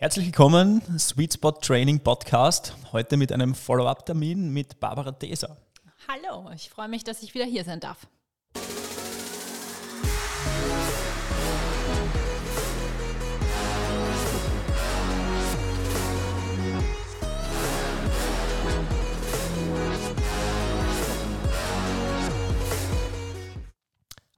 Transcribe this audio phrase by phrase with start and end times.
[0.00, 2.72] Herzlich willkommen, Sweet Spot Training Podcast.
[2.92, 5.56] Heute mit einem Follow-up-Termin mit Barbara Deser.
[6.06, 8.06] Hallo, ich freue mich, dass ich wieder hier sein darf.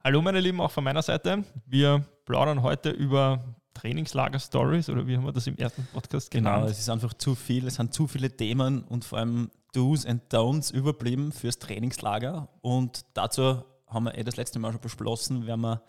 [0.03, 1.43] Hallo meine Lieben, auch von meiner Seite.
[1.67, 6.57] Wir plaudern heute über Trainingslager-Stories oder wie haben wir das im ersten Podcast genannt?
[6.61, 10.05] Genau, es ist einfach zu viel, es sind zu viele Themen und vor allem Do's
[10.05, 12.47] and Don'ts überblieben fürs Trainingslager.
[12.61, 15.81] Und dazu haben wir eh das letzte Mal schon beschlossen, werden wir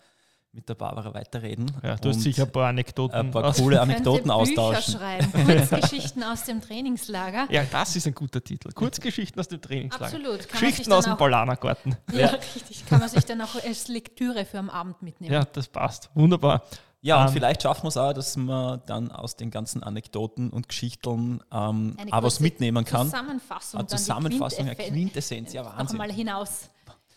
[0.55, 1.71] mit der Barbara weiterreden.
[1.81, 3.15] Ja, du hast sicher ein paar Anekdoten.
[3.15, 4.93] Ein paar coole Anekdoten Bücher austauschen.
[4.93, 7.47] schreiben, Kurzgeschichten aus dem Trainingslager.
[7.51, 8.71] Ja, das ist ein guter Titel.
[8.71, 10.05] Kurzgeschichten aus dem Trainingslager.
[10.15, 10.47] Absolut.
[10.47, 11.95] Kann Geschichten aus dem auch- Polanergarten.
[12.11, 12.85] Ja, richtig.
[12.85, 15.33] Kann man sich dann auch als Lektüre für am Abend mitnehmen.
[15.33, 16.11] Ja, das passt.
[16.13, 16.61] Wunderbar.
[17.05, 20.49] Ja, und Ähm, vielleicht schaffen wir es auch, dass man dann aus den ganzen Anekdoten
[20.49, 23.07] und Geschichten ähm, auch was mitnehmen kann.
[23.07, 25.99] Zusammenfassung, Eine dann die Zusammenfassung, eine Quintessenz, ja noch Wahnsinn.
[25.99, 26.69] einmal hinaus,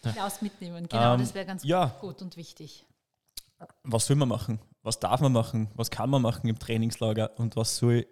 [0.03, 0.89] hinaus mitnehmen.
[0.89, 1.87] Genau, Ähm, das wäre ganz ja.
[2.01, 2.85] gut und wichtig.
[3.85, 4.59] was will man machen?
[4.83, 5.69] Was darf man machen?
[5.77, 7.39] Was kann man machen im Trainingslager?
[7.39, 8.07] Und was soll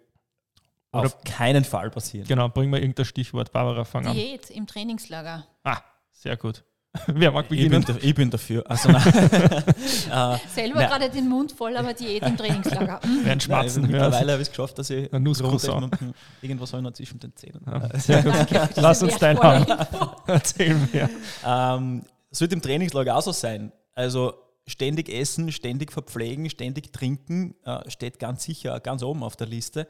[0.93, 2.25] Oder- auf keinen Fall passieren?
[2.25, 3.51] Genau, bring mal irgendein Stichwort.
[3.51, 4.13] Barbara, fang an.
[4.15, 5.45] Diät im Trainingslager.
[5.65, 6.63] Ah, sehr gut.
[7.07, 7.85] Wer mag Ich bin, beginnen?
[7.87, 8.63] da, ich bin dafür.
[8.69, 9.01] Also nein.
[9.05, 10.89] äh, Selber Nein.
[10.89, 12.99] gerade den Mund voll, aber Diät im Trainingslager.
[13.01, 13.09] Hm.
[13.23, 13.81] Während nein, Schmatzen.
[13.83, 17.61] mittlerweile habe ich es geschafft, dass ich irgendwas habe ich noch zwischen den Zähnen.
[17.65, 18.33] Ja, sehr gut.
[18.35, 19.65] Danke Lass uns teilhaben.
[19.65, 20.11] Info.
[20.27, 21.09] Erzähl mir.
[21.45, 23.71] Ähm, sollte im Trainingslager auch so sein.
[23.93, 24.33] Also
[24.67, 29.87] ständig essen, ständig verpflegen, ständig trinken äh, steht ganz sicher ganz oben auf der Liste.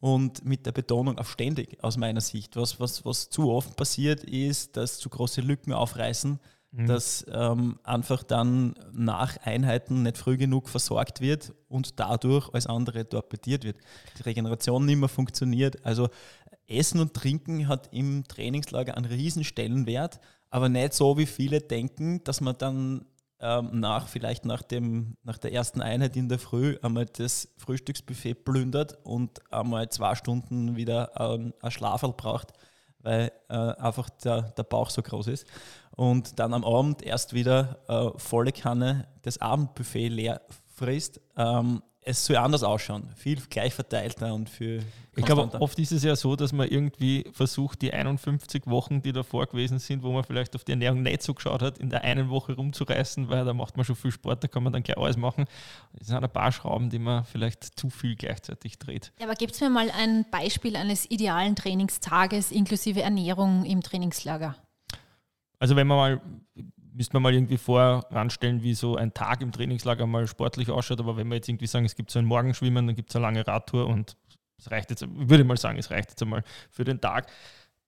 [0.00, 2.54] Und mit der Betonung auf ständig aus meiner Sicht.
[2.54, 6.38] Was, was, was zu oft passiert ist, dass zu große Lücken aufreißen,
[6.70, 6.86] Mhm.
[6.86, 13.08] dass ähm, einfach dann nach Einheiten nicht früh genug versorgt wird und dadurch alles andere
[13.08, 13.78] torpediert wird.
[14.18, 15.84] Die Regeneration nicht mehr funktioniert.
[15.86, 16.10] Also
[16.66, 20.20] Essen und Trinken hat im Trainingslager einen riesen Stellenwert,
[20.50, 23.06] aber nicht so, wie viele denken, dass man dann
[23.40, 28.34] ähm, nach, vielleicht nach, dem, nach der ersten Einheit in der Früh einmal das Frühstücksbuffet
[28.44, 32.52] plündert und einmal zwei Stunden wieder ähm, ein Schlaferl braucht,
[33.00, 35.46] weil äh, einfach der, der Bauch so groß ist.
[35.96, 41.20] Und dann am Abend erst wieder äh, volle Kanne das Abendbuffet leer frisst.
[41.36, 44.82] Ähm, es soll anders ausschauen, viel gleich verteilter und viel
[45.16, 49.12] Ich glaube, oft ist es ja so, dass man irgendwie versucht, die 51 Wochen, die
[49.12, 52.04] davor gewesen sind, wo man vielleicht auf die Ernährung nicht so geschaut hat, in der
[52.04, 54.96] einen Woche rumzureißen, weil da macht man schon viel Sport, da kann man dann gleich
[54.96, 55.46] alles machen.
[56.00, 59.12] Es sind ein paar Schrauben, die man vielleicht zu viel gleichzeitig dreht.
[59.18, 64.56] Ja, aber gebt mir mal ein Beispiel eines idealen Trainingstages inklusive Ernährung im Trainingslager.
[65.58, 66.20] Also wenn man mal,
[66.98, 71.16] müsste man mal irgendwie voranstellen, wie so ein Tag im Trainingslager mal sportlich ausschaut, aber
[71.16, 73.46] wenn wir jetzt irgendwie sagen, es gibt so ein Morgenschwimmen, dann gibt es eine lange
[73.46, 74.16] Radtour und
[74.58, 77.30] es reicht jetzt, ich würde mal sagen, es reicht jetzt einmal für den Tag,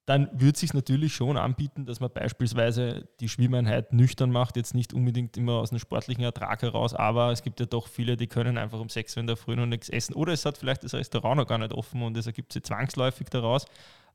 [0.06, 4.75] dann würde es sich natürlich schon anbieten, dass man beispielsweise die Schwimmeinheit nüchtern macht, jetzt
[4.75, 8.27] nicht unbedingt immer aus einem sportlichen Ertrag heraus, aber es gibt ja doch viele, die
[8.27, 10.83] können einfach um 6 Uhr in der Früh noch nichts essen oder es hat vielleicht
[10.84, 13.66] das Restaurant noch gar nicht offen und es ergibt sich zwangsläufig daraus.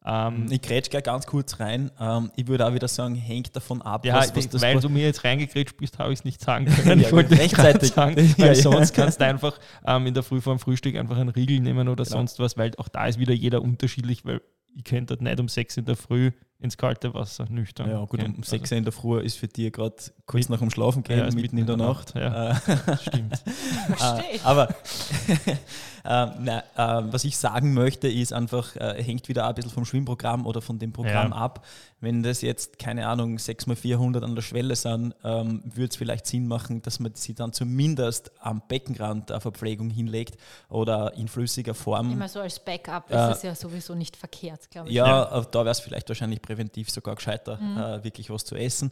[0.07, 1.90] Ähm, Ich grätsch gleich ganz kurz rein.
[2.00, 4.90] Ähm, ich würde auch wieder sagen, hängt davon ab, Ja, was, was das weil du
[4.90, 7.00] mir jetzt reingekriegt bist, habe ich es nicht sagen können.
[7.00, 7.91] Ja, ich wollte rechtzeitig.
[7.91, 8.56] sagen, Ja, weil ja.
[8.56, 11.88] sonst kannst du einfach ähm, in der Früh vor dem Frühstück einfach einen Riegel nehmen
[11.88, 12.18] oder Genau.
[12.18, 14.41] sonst was, weil auch da ist wieder jeder unterschiedlich, weil
[14.75, 17.90] ich könnte halt nicht um sechs in der Früh ins kalte Wasser nüchtern.
[17.90, 18.36] Ja, gut, gehen.
[18.36, 21.19] um 6 Uhr in der Früh ist für dich gerade kurz nach dem Schlafen gehen,
[21.19, 22.16] Ja, ist mitten in der Nacht.
[22.16, 22.52] ja.
[22.52, 23.38] Äh, Also, stimmt.
[23.97, 24.36] Verstehe.
[24.36, 25.56] Äh, aber äh,
[26.03, 29.86] na, äh, was ich sagen möchte, ist einfach, äh, hängt wieder auch ein bisschen vom
[29.86, 31.36] Schwimmprogramm oder von dem Programm Ja.
[31.38, 31.66] ab.
[32.05, 36.47] Wenn das jetzt, keine Ahnung, 6x400 an der Schwelle sind, ähm, würde es vielleicht Sinn
[36.47, 40.38] machen, dass man sie dann zumindest am Beckenrand der Verpflegung hinlegt
[40.69, 42.11] oder in flüssiger Form.
[42.11, 44.94] Immer so als Backup Äh, ist es ja sowieso nicht verkehrt, glaube ich.
[44.94, 48.91] Ja, äh, da wäre es vielleicht wahrscheinlich präventiv sogar gescheiter, äh, wirklich was zu essen.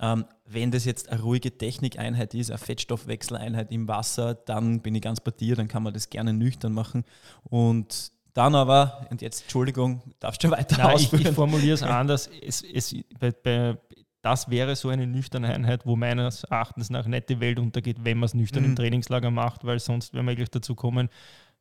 [0.00, 5.02] Ähm, wenn das jetzt eine ruhige Technikeinheit ist, eine Fettstoffwechseleinheit im Wasser, dann bin ich
[5.02, 7.04] ganz bei dir, dann kann man das gerne nüchtern machen.
[7.44, 11.34] Und dann aber, und jetzt Entschuldigung, darfst du weiter Nein, ich, ich ausführen?
[11.34, 12.28] formuliere es anders.
[12.42, 13.78] Es, es, bei, bei,
[14.22, 18.18] das wäre so eine nüchterne Einheit, wo meines Erachtens nach nicht die Welt untergeht, wenn
[18.18, 18.70] man es nüchtern Mhm.
[18.70, 21.08] im Trainingslager macht, weil sonst, wenn wir gleich dazu kommen,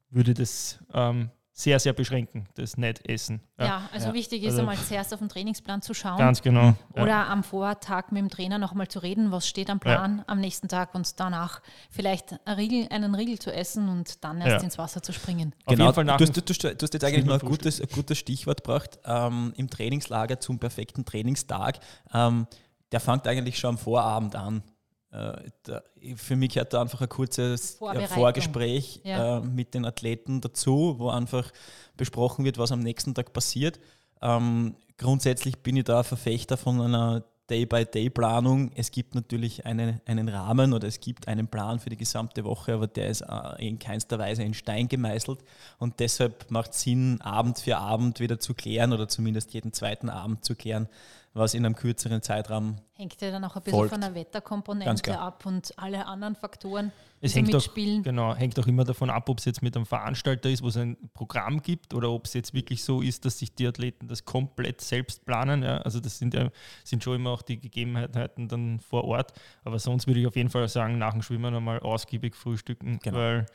[0.09, 3.39] würde das ähm, sehr, sehr beschränken, das Nicht-Essen.
[3.59, 4.13] Ja, also Ja.
[4.15, 6.17] wichtig ist Also- einmal zuerst auf den Trainingsplan zu schauen.
[6.17, 6.73] Ganz genau.
[6.95, 7.03] Ja.
[7.03, 10.67] Oder am Vortag mit dem Trainer nochmal zu reden, was steht am Plan am nächsten
[10.67, 11.61] Tag und danach
[11.91, 14.63] vielleicht einen Riegel, einen Riegel zu essen und dann erst Ja.
[14.63, 15.53] ins Wasser zu springen.
[15.65, 17.79] Auf Genau, jeden Fall nach du, du, du, du hast jetzt eigentlich noch ein gutes,
[17.79, 18.97] ein gutes Stichwort gebracht.
[19.05, 21.79] Ähm, Im Trainingslager zum perfekten Trainingstag.
[22.13, 22.47] Ähm,
[22.91, 24.63] der fängt eigentlich schon am Vorabend an.
[25.13, 27.77] Äh, für mich gehört da einfach ein kurzes.
[28.15, 29.37] Vorgespräch Ja.
[29.37, 31.51] äh, mit den Athleten dazu, wo einfach
[31.95, 33.79] besprochen wird, was am nächsten Tag passiert.
[34.21, 38.71] Ähm, grundsätzlich bin ich da Verfechter von einer Day-by-Day-Planung.
[38.73, 42.73] Es gibt natürlich eine, einen Rahmen oder es gibt einen Plan für die gesamte Woche,
[42.73, 45.39] aber der ist äh, in keinster Weise in Stein gemeißelt.
[45.77, 50.09] Und deshalb macht es Sinn, Abend für Abend wieder zu klären oder zumindest jeden zweiten
[50.09, 50.87] Abend zu klären,
[51.35, 53.91] was in einem kürzeren Zeitraum Hängt ja dann auch ein bisschen Folgt.
[53.91, 56.91] von der Wetterkomponente ab und alle anderen Faktoren,
[57.21, 58.03] die Es so hängt auch, mitspielen.
[58.03, 60.77] genau, hängt auch immer davon ab, ob es jetzt mit einem Veranstalter ist, wo es
[60.77, 64.25] ein Programm gibt oder ob es jetzt wirklich so ist, dass sich die Athleten das
[64.25, 65.63] komplett selbst planen.
[65.63, 65.77] Ja.
[65.77, 66.49] Also das sind ja
[66.83, 69.33] sind schon immer auch die Gegebenheiten dann vor Ort.
[69.63, 73.17] Aber sonst würde ich auf jeden Fall sagen, nach dem Schwimmen einmal ausgiebig frühstücken, Genau.
[73.17, 73.45] weil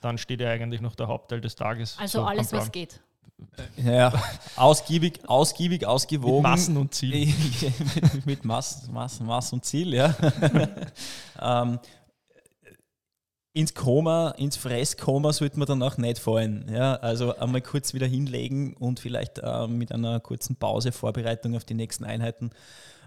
[0.00, 1.96] dann steht ja eigentlich noch der Hauptteil des Tages.
[1.98, 3.00] Also so alles, was geht.
[3.84, 4.12] Ja,
[4.56, 6.42] ausgiebig, ausgiebig, ausgewogen.
[6.42, 7.32] Mit Massen und Ziel.
[7.34, 10.14] mit, mit Mass, Mass, Mass und Ziel, ja.
[11.40, 11.78] ähm,
[13.52, 16.70] ins Koma, ins Fresskoma sollte man dann auch nicht fallen.
[16.72, 16.94] Ja?
[16.94, 21.74] Also einmal kurz wieder hinlegen und vielleicht ähm, mit einer kurzen Pause Vorbereitung auf die
[21.74, 22.50] nächsten Einheiten.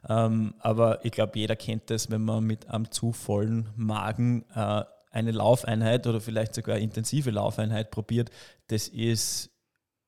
[0.10, 4.84] Ähm, aber ich glaube, jeder kennt das, wenn man mit einem zu vollen Magen äh,
[5.12, 8.30] eine Laufeinheit oder vielleicht sogar intensive Laufeinheit probiert.
[8.68, 9.52] Das ist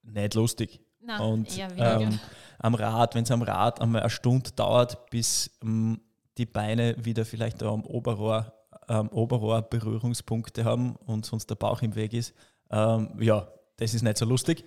[0.04, 0.82] nicht lustig.
[1.02, 2.20] Nein, Und ähm,
[2.60, 6.00] am Rad, wenn es am Rad einmal eine Stunde dauert, bis ähm,
[6.38, 8.54] die Beine wieder vielleicht am Oberrohr,
[8.88, 12.34] ähm, Oberrohr Berührungspunkte haben und sonst der Bauch im Weg ist,
[12.72, 13.48] ähm, ja,
[13.78, 14.64] das ist nicht so lustig.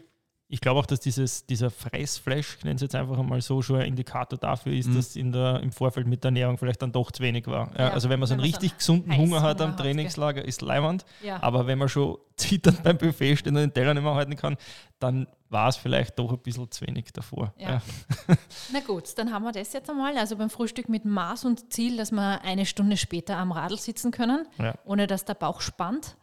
[0.48, 3.80] Ich glaube auch, dass dieses, dieser Fressflash, ich nenne es jetzt einfach einmal so, schon
[3.80, 4.94] ein Indikator dafür ist, Mhm.
[4.94, 7.72] dass in der, im Vorfeld mit der Ernährung vielleicht dann doch zu wenig war.
[7.76, 9.76] Ja, Ja, also wenn man so einen so richtig einen gesunden Hunger hat am.
[9.76, 11.04] Trainingslager, ist leiwand.
[11.22, 11.42] ja.
[11.42, 14.56] Aber wenn man schon zitternd beim Buffet steht und den Teller nicht mehr halten kann,
[15.00, 17.52] dann war es vielleicht doch ein bisschen zu wenig davor.
[17.58, 17.82] Ja.
[18.72, 20.16] Na gut, dann haben wir das jetzt einmal.
[20.16, 24.12] Also beim Frühstück mit Maß und Ziel, dass wir eine Stunde später am Radl sitzen
[24.12, 24.74] können, Ja.
[24.84, 26.16] ohne dass der Bauch spannt.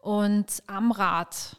[0.00, 1.56] Und am Rad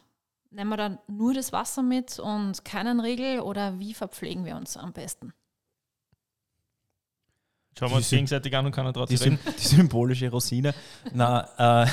[0.50, 4.76] nehmen wir dann nur das Wasser mit und keinen Riegel oder wie verpflegen wir uns
[4.76, 5.32] am besten?
[7.78, 9.54] Schauen wir uns Die- gegenseitig an und kann er Die, trotzdem sym reden.
[9.58, 10.74] die symbolische Rosine.
[11.12, 11.86] Na, äh,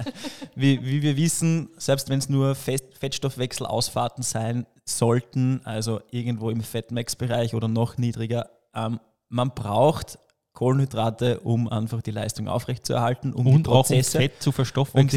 [0.54, 6.62] wie, wie wir wissen, selbst wenn es nur Fest Fettstoffwechselausfahrten sein sollten, also irgendwo im
[6.62, 8.98] Fettmax-Bereich oder noch niedriger, ähm,
[9.28, 10.18] man braucht
[10.60, 14.54] Kohlenhydrate, um einfach die Leistung aufrechtzuerhalten, um Und die auch um Prozesse, Fett zu um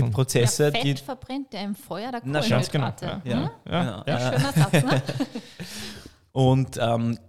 [0.06, 0.12] die.
[0.14, 3.30] Prozesse, ja, die Fett verbrennt ja im Feuer der Na, ganz genau, Kohlenhydrate.
[3.30, 3.50] ja, Hm?
[3.70, 4.04] Ja, genau.
[4.08, 4.32] ja.
[4.32, 5.02] Äh, Schöner Satz, ne?
[6.32, 7.20] Und ähm,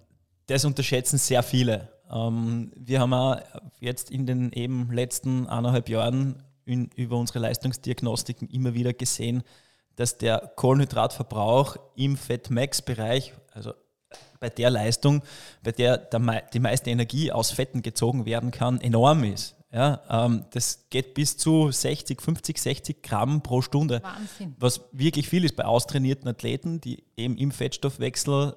[0.46, 1.88] das unterschätzen sehr viele.
[2.08, 3.36] Ähm, wir haben auch
[3.80, 9.42] jetzt in den eben letzten eineinhalb Jahren in, über unsere Leistungsdiagnostiken immer wieder gesehen,
[9.96, 13.74] dass der Kohlenhydratverbrauch im Fett-Max-Bereich, also
[14.40, 15.22] bei der Leistung,
[15.62, 19.56] bei der, der die meiste Energie aus Fetten gezogen werden kann, enorm ist.
[19.72, 24.54] Ja, ähm, das geht bis zu 60, 50, 60 Gramm pro Stunde Wahnsinn.
[24.58, 28.54] was wirklich viel ist bei austrainierten Athleten, die eben im Fettstoffwechsel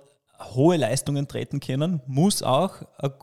[0.53, 3.13] hohe Leistungen treten können, muss auch ein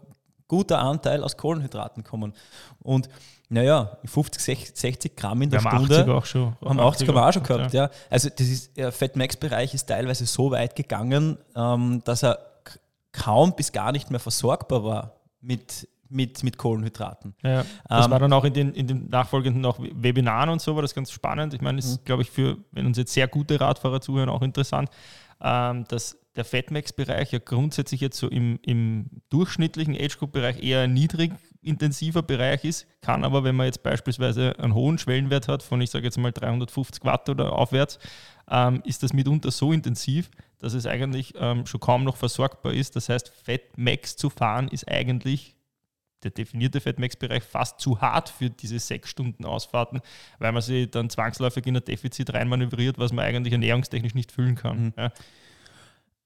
[0.49, 2.35] guter Anteil aus Kohlenhydraten kommen.
[2.81, 3.09] Und
[3.55, 6.57] naja, 50, 60, 60 Gramm in der haben Stunde 80 auch schon.
[6.65, 7.85] haben 80 haben wir auch schon gehabt, ja.
[7.85, 7.91] ja.
[8.11, 12.39] Also das ist, der Fett-Max-Bereich ist teilweise so weit gegangen, ähm, dass er
[13.13, 17.35] kaum bis gar nicht mehr versorgbar war mit, mit, mit Kohlenhydraten.
[17.43, 20.75] Ja, das Ähm, war dann auch in den, in den nachfolgenden auch Webinaren und so,
[20.75, 21.55] war das ganz spannend.
[21.55, 21.93] Ich meine, das Mhm.
[21.93, 24.91] ist, glaube ich, für, wenn uns jetzt sehr gute Radfahrer zuhören, auch interessant,
[25.41, 31.33] ähm, dass der Fatmax-Bereich ja grundsätzlich jetzt so im, im durchschnittlichen Age-Group-Bereich eher niedrig
[31.65, 35.91] intensiver Bereich ist, kann aber, wenn man jetzt beispielsweise einen hohen Schwellenwert hat, von ich
[35.91, 37.99] sage jetzt mal 350 Watt oder aufwärts,
[38.51, 42.97] ähm, ist das mitunter so intensiv, dass es eigentlich ähm, schon kaum noch versorgbar ist.
[42.97, 45.57] Das heißt, Fatmax zu fahren ist eigentlich
[46.23, 50.01] der definierte Fettmax-Bereich fast zu hart für diese sechs Stunden Ausfahrten,
[50.39, 54.55] weil man sich dann zwangsläufig in ein Defizit reinmanövriert, was man eigentlich ernährungstechnisch nicht füllen
[54.55, 54.85] kann.
[54.85, 54.93] Mhm.
[54.97, 55.13] Ja.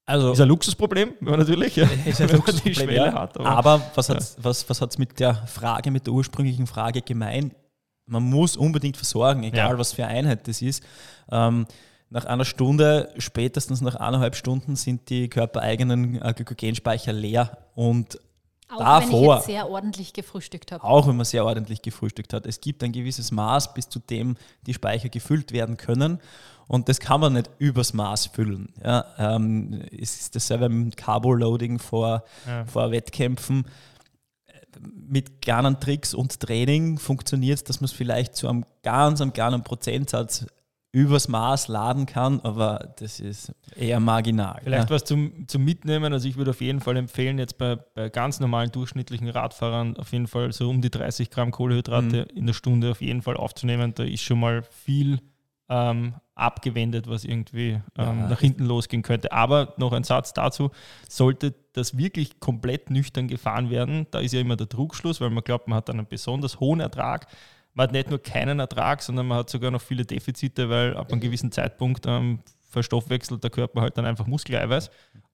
[0.08, 2.94] Also Ist ein Luxusproblem, wenn man natürlich, ja, ist ein wenn man die Luxusproblem, Schwelle
[2.94, 3.12] ja.
[3.12, 3.38] hat.
[3.38, 7.54] Aber, was hat es was, was hat's mit der Frage, mit der ursprünglichen Frage gemeint?
[8.06, 9.78] Man muss unbedingt versorgen, egal Ja.
[9.78, 10.82] was für Einheit das ist.
[11.30, 11.66] Ähm,
[12.08, 17.58] nach einer Stunde, spätestens nach eineinhalb Stunden, sind die körpereigenen äh, Glykogenspeicher leer.
[17.74, 18.18] Und
[18.70, 19.36] Auch wenn ich Davor.
[19.36, 20.82] jetzt sehr ordentlich gefrühstückt habe.
[20.84, 24.36] auch wenn man sehr ordentlich gefrühstückt hat, es gibt ein gewisses Maß, bis zu dem
[24.66, 26.18] die Speicher gefüllt werden können.
[26.68, 28.72] Und das kann man nicht übers Maß füllen.
[28.84, 32.64] Ja, ähm, es ist dasselbe mit Carbo-Loading vor, Ja.
[32.66, 33.64] vor Wettkämpfen.
[35.08, 39.32] Mit kleinen Tricks und Training funktioniert es, dass man es vielleicht zu einem ganz einem
[39.32, 40.46] kleinen Prozentsatz
[40.92, 44.60] übers Maß laden kann, aber das ist eher marginal.
[44.62, 44.94] Vielleicht ja.
[44.94, 46.12] was zum, zum Mitnehmen.
[46.12, 50.12] Also ich würde auf jeden Fall empfehlen, jetzt bei, bei ganz normalen durchschnittlichen Radfahrern auf
[50.12, 52.36] jeden Fall so um die 30 Gramm Kohlehydrate Mhm.
[52.38, 53.92] in der Stunde auf jeden Fall aufzunehmen.
[53.94, 55.20] Da ist schon mal viel
[55.68, 58.28] ähm, abgewendet, was irgendwie ähm, Ja.
[58.28, 59.32] nach hinten losgehen könnte.
[59.32, 60.70] Aber noch ein Satz dazu,
[61.08, 65.44] sollte das wirklich komplett nüchtern gefahren werden, da ist ja immer der Trugschluss, weil man
[65.44, 67.26] glaubt, man hat dann einen besonders hohen Ertrag.
[67.74, 71.12] Man hat nicht nur keinen Ertrag, sondern man hat sogar noch viele Defizite, weil ab
[71.12, 74.90] einem gewissen Zeitpunkt ähm, verstoffwechselt der Körper halt dann einfach Muskeleiweiß.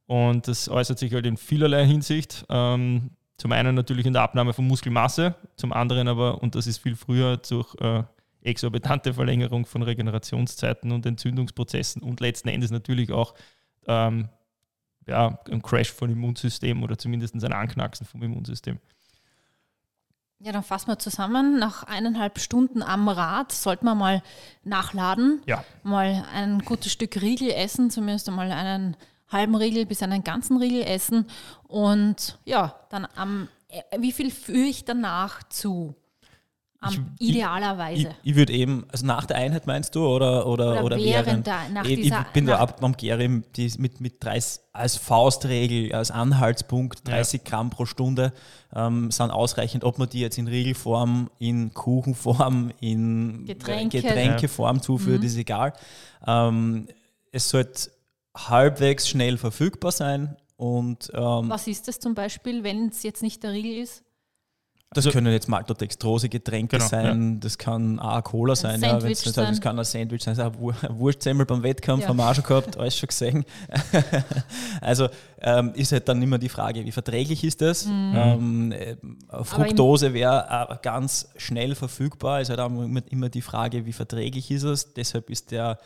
[0.07, 2.45] Und das äußert sich halt in vielerlei Hinsicht.
[2.51, 6.79] Ähm, zum einen natürlich in der Abnahme von Muskelmasse, zum anderen aber, und das ist
[6.79, 8.03] viel früher, durch äh,
[8.45, 13.35] exorbitante Verlängerung von Regenerationszeiten und Entzündungsprozessen und letzten Endes natürlich auch
[13.87, 14.29] ähm,
[15.07, 18.79] ja, ein Crash von Immunsystem oder zumindest ein Anknacksen vom Immunsystem.
[20.41, 21.59] Ja, dann fassen wir zusammen.
[21.59, 24.23] Nach eineinhalb Stunden am Rad sollte man mal
[24.63, 25.65] nachladen, Ja.
[25.83, 28.97] mal ein gutes Stück Riegel essen, zumindest einmal einen
[29.29, 31.27] halben Riegel bis einen ganzen Riegel essen.
[31.63, 33.49] Und ja, dann am,
[33.99, 35.95] wie viel führe ich danach zu?
[36.85, 38.03] Am, Ich- ich- idealerweise.
[38.23, 41.47] Ich, ich würde eben, also nach der Einheit meinst du oder, oder, Oder oder, während
[41.47, 43.45] der- nach ich, ich dieser- bin da ab am Gerim,
[43.79, 47.15] mit, mit 30, als Faustregel, als Anhaltspunkt, Ja.
[47.17, 48.33] 30 Gramm pro Stunde
[48.75, 54.03] ähm, sind ausreichend, ob man die jetzt in Riegelform, in Kuchenform, in Getränke.
[54.03, 55.73] Getränkeform zuführt, ist egal.
[56.27, 56.87] Ähm,
[57.33, 57.91] es sollte
[58.37, 63.43] halbwegs schnell verfügbar sein und ähm, Was ist das zum Beispiel, wenn es jetzt nicht
[63.43, 64.04] der Riegel ist?
[64.95, 69.47] Das Also- können jetzt Maltodextrose-Getränke Genau, sein, das kann auch Cola sein, ja, nicht sein.
[69.49, 72.09] das kann ein Sandwich sein, das ist auch ein Wurstsemmel beim Wettkampf, Ja.
[72.09, 73.45] haben wir auch schon gehabt, alles schon gesehen.
[74.81, 75.09] also
[75.41, 77.87] ähm, ist halt dann immer die Frage, wie verträglich ist das?
[77.87, 78.13] Mhm.
[78.15, 78.97] Ähm, äh,
[79.43, 84.63] Fructose wäre ganz schnell verfügbar, ist halt auch immer, immer die Frage, wie verträglich ist
[84.63, 84.95] es?
[84.95, 85.79] Deshalb ist der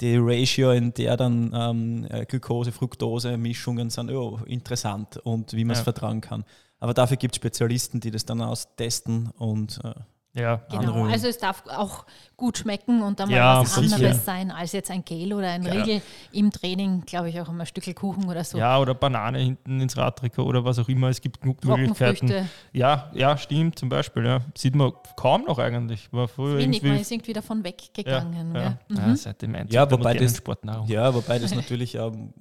[0.00, 5.64] die Ratio, in der dann ähm, äh, Glucose, Fructose, Mischungen sind, oh, interessant und wie
[5.64, 5.84] man es Ja.
[5.84, 6.44] vertragen kann.
[6.82, 9.92] Aber dafür gibt es Spezialisten, die das dann austesten und äh,
[10.34, 12.06] Ja, Genau, also es darf auch
[12.38, 13.94] gut schmecken und dann mal Ja, was sicher.
[13.96, 15.72] anderes sein als jetzt ein Gel oder ein Ja.
[15.74, 16.00] Riegel.
[16.32, 18.56] Im Training, glaube ich, auch immer ein Stückel Kuchen oder so.
[18.58, 21.08] ja, oder Banane hinten ins Radtrikot oder was auch immer.
[21.10, 22.48] Es gibt genug Möglichkeiten.
[22.72, 24.24] Ja, ja, stimmt, zum Beispiel.
[24.24, 24.40] Ja.
[24.56, 26.10] Sieht man kaum noch eigentlich.
[26.12, 28.54] War früher Wenig, man ist irgendwie davon weggegangen.
[28.56, 28.78] ja, ja.
[28.88, 28.96] Mhm.
[28.96, 30.88] Ja, seit dem Einzug Ja, der wobei das- Sportnahrung.
[30.88, 32.32] ja, wobei das natürlich ähm,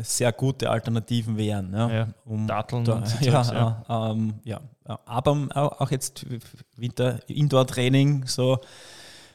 [0.00, 1.72] sehr gute Alternativen wären.
[1.72, 3.84] Ja, Ja, um Datteln da, und so ja, Zeugs, ja.
[3.88, 5.48] äh, ähm, ja, ja, aber
[5.80, 6.26] auch jetzt
[6.76, 8.58] Winter Indoor-Training so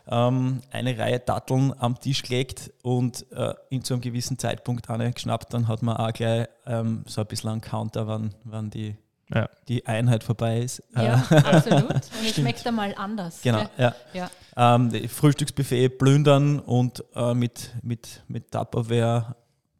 [0.09, 5.11] ähm, eine Reihe Datteln am Tisch gelegt und äh, in zu einem gewissen Zeitpunkt eine
[5.11, 8.95] geschnappt, dann hat man auch gleich ähm, so ein bisschen einen Counter, wann, wann die,
[9.33, 9.49] Ja.
[9.67, 10.81] die Einheit vorbei ist.
[10.95, 11.91] Ja, absolut.
[11.91, 11.95] Und
[12.25, 13.41] es schmeckt einmal anders.
[13.41, 13.93] Genau, ja.
[14.13, 14.29] Ja.
[14.55, 19.35] Ähm, Frühstücksbuffet plündern und äh, mit, mit, mit Tupperware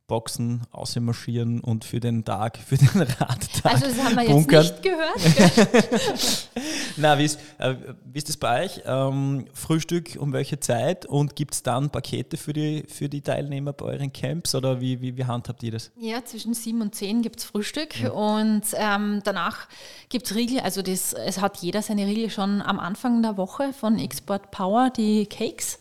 [0.08, 4.62] Boxen ausmarschieren und für den Tag, für den Radtag Also das haben wir jetzt bunkern.
[4.62, 6.48] nicht gehört.
[6.98, 8.82] Na, wie ist, äh, wie ist das bei euch?
[8.86, 13.74] Ähm, Frühstück um welche Zeit und gibt es dann Pakete für die, für die Teilnehmer
[13.74, 15.92] bei euren Camps oder wie, wie, wie handhabt ihr das?
[16.00, 19.68] Ja, zwischen sieben und zehn gibt es Frühstück und ähm, danach
[20.10, 20.62] gibt es Riegel.
[20.62, 24.90] Also das, es hat jeder seine Riegel schon am Anfang der Woche von Export Power,
[24.90, 25.80] die Cakes.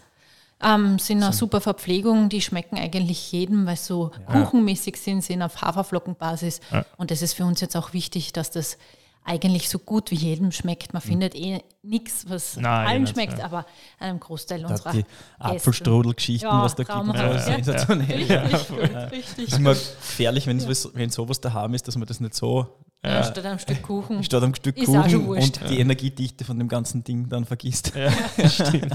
[0.63, 5.43] Ähm, sind eine super Verpflegung, die schmecken eigentlich jedem, weil sie so kuchenmäßig sind, sind
[5.43, 6.61] auf Haferflockenbasis.
[6.73, 6.85] Ja.
[6.97, 8.79] Und das ist für uns jetzt auch wichtig, dass das
[9.27, 10.93] eigentlich so gut wie jedem schmeckt.
[10.93, 13.45] Man findet eh nichts, was Nein, allen nicht, schmeckt, ja.
[13.45, 13.67] aber
[13.99, 15.05] einem Großteil Da unserer die.
[15.39, 17.07] Apfelstrudelgeschichten, Ja, was da gibt.
[17.07, 17.55] so, Ja, ist ja.
[17.57, 18.23] sensationell.
[18.43, 18.79] Richtig gut,
[19.13, 22.35] richtig Das ist immer gefährlich, wenn, es, wenn sowas daheim ist, dass man das nicht
[22.35, 22.67] so
[23.07, 24.25] Ja, statt einem Stück Kuchen.
[24.25, 27.93] statt am Stück Ist Kuchen und die Energiedichte von dem ganzen Ding dann vergisst.
[27.95, 28.11] Ja,
[28.49, 28.93] stimmt.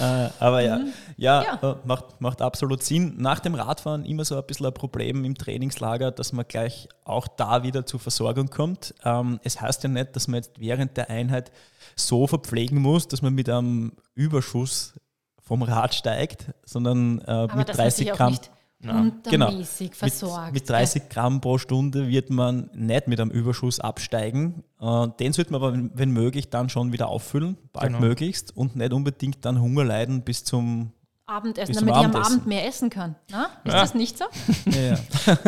[0.00, 0.80] Äh, aber ja,
[1.16, 1.46] ja, Mhm.
[1.62, 1.70] Ja.
[1.72, 3.14] Äh, macht, macht absolut Sinn.
[3.18, 7.28] Nach dem Radfahren immer so ein bisschen ein Problem im Trainingslager, dass man gleich auch
[7.28, 8.94] da wieder zur Versorgung kommt.
[9.04, 11.50] Ähm, es heißt ja nicht, dass man jetzt während der Einheit
[11.96, 14.94] so verpflegen muss, dass man mit einem Überschuss
[15.40, 18.32] vom Rad steigt, sondern äh, mit dass man 30 sich auch Gramm.
[18.32, 18.50] nicht.
[18.90, 20.52] Untermäßig Mit, versorgt.
[20.52, 24.64] mit 30 Gramm pro Stunde wird man nicht mit einem Überschuss absteigen.
[24.80, 29.44] Äh, Den sollte man aber, wenn- möglich, dann schon wieder auffüllen, baldmöglichst, und nicht unbedingt
[29.44, 30.92] dann Hunger leiden bis zum.
[31.26, 32.34] Abendessen, bis zum damit ich am Abendessen.
[32.34, 33.14] Abend mehr essen kann.
[33.30, 33.44] Na?
[33.64, 33.80] Ist Ja.
[33.80, 34.24] das nicht so?
[34.70, 34.98] Ja,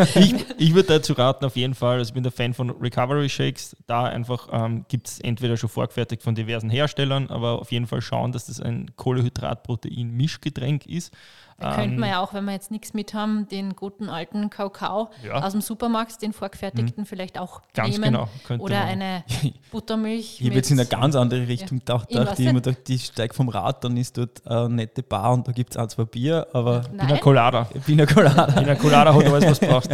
[0.15, 3.29] ich, ich würde dazu raten, auf jeden Fall, also ich bin der Fan von Recovery
[3.29, 7.87] Shakes, da einfach ähm, gibt es entweder schon vorgefertigt von diversen Herstellern, aber auf jeden
[7.87, 11.13] Fall schauen, dass das ein Kohlenhydrat-Protein-Mischgetränk ist.
[11.59, 14.51] Da ähm, könnte man ja auch, wenn wir jetzt nichts mit haben, den guten alten
[14.51, 15.43] Kakao ja.
[15.43, 17.07] aus dem Supermarkt, den vorgefertigten, mhm.
[17.07, 18.13] vielleicht auch ganz nehmen.
[18.47, 18.89] Genau, Oder man.
[18.89, 19.25] eine
[19.71, 20.41] Buttermilch.
[20.41, 21.97] Ich habe jetzt in eine ganz andere Richtung ja.
[21.99, 22.09] gedacht.
[22.11, 25.49] Ich, ich immer gedacht, die steigt vom Rad, dann ist dort eine nette Bar und
[25.49, 27.07] da gibt es ein, zwei Bier, aber Nein.
[27.07, 27.65] Pina Colada.
[27.87, 28.47] Pina Colada.
[28.53, 29.91] Pina Colada hat alles, was braucht.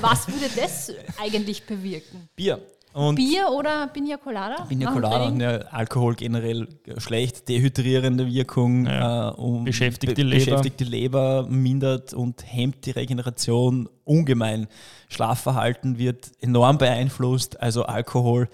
[0.00, 2.28] was würde das eigentlich bewirken?
[2.34, 2.60] Bier.
[2.98, 4.64] Und Bier oder Pina Colada?
[4.64, 9.28] Pina Colada, ja, Alkohol generell schlecht, dehydrierende Wirkung, ja.
[9.28, 10.44] äh, um beschäftigt, die Leber.
[10.44, 14.66] beschäftigt die Leber, mindert und hemmt die Regeneration ungemein.
[15.08, 18.48] Schlafverhalten wird enorm beeinflusst, also Alkohol,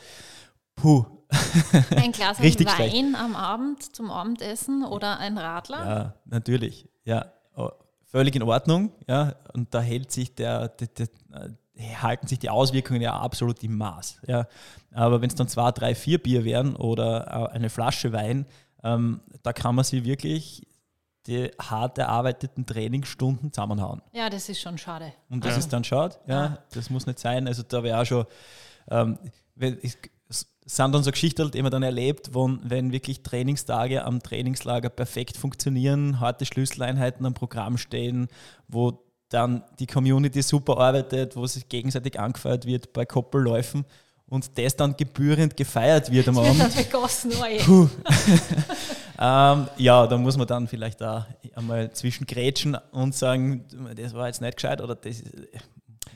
[0.76, 1.06] puh.
[1.96, 3.14] Ein Glas Wein schlecht.
[3.18, 5.86] am Abend zum Abendessen oder ein Radler?
[5.86, 6.86] Ja, natürlich.
[7.06, 7.70] Ja, oh,
[8.04, 8.92] völlig in Ordnung.
[9.08, 11.08] Ja, und da hält sich der, der, der
[11.76, 14.20] halten sich die Auswirkungen ja absolut im Maß.
[14.26, 14.46] Ja.
[14.92, 18.46] Aber wenn es dann zwei, drei, vier Bier wären oder äh, eine Flasche Wein,
[18.82, 20.66] ähm, da kann man sie wirklich
[21.26, 24.02] die hart erarbeiteten Trainingsstunden zusammenhauen.
[24.12, 25.12] Ja, das ist schon schade.
[25.30, 25.58] Und das ja.
[25.58, 27.48] ist dann schade, ja, ja, das muss nicht sein.
[27.48, 28.26] Also da wäre auch schon,
[28.90, 29.18] ähm,
[29.58, 29.96] es
[30.66, 35.36] sind dann so Geschichten, die man dann erlebt, wo, wenn wirklich Trainingstage am Trainingslager perfekt
[35.36, 38.28] funktionieren, harte Schlüsseleinheiten am Programm stehen,
[38.68, 39.03] wo
[39.34, 43.84] dann die Community super arbeitet, wo sich gegenseitig angefeuert wird bei Koppelläufen
[44.28, 46.62] und das dann gebührend gefeiert wird am Abend.
[46.72, 47.32] Vergossen,
[49.20, 53.64] ähm, ja, da muss man dann vielleicht da einmal zwischen grätschen und sagen,
[53.96, 55.22] das war jetzt nicht gescheit oder das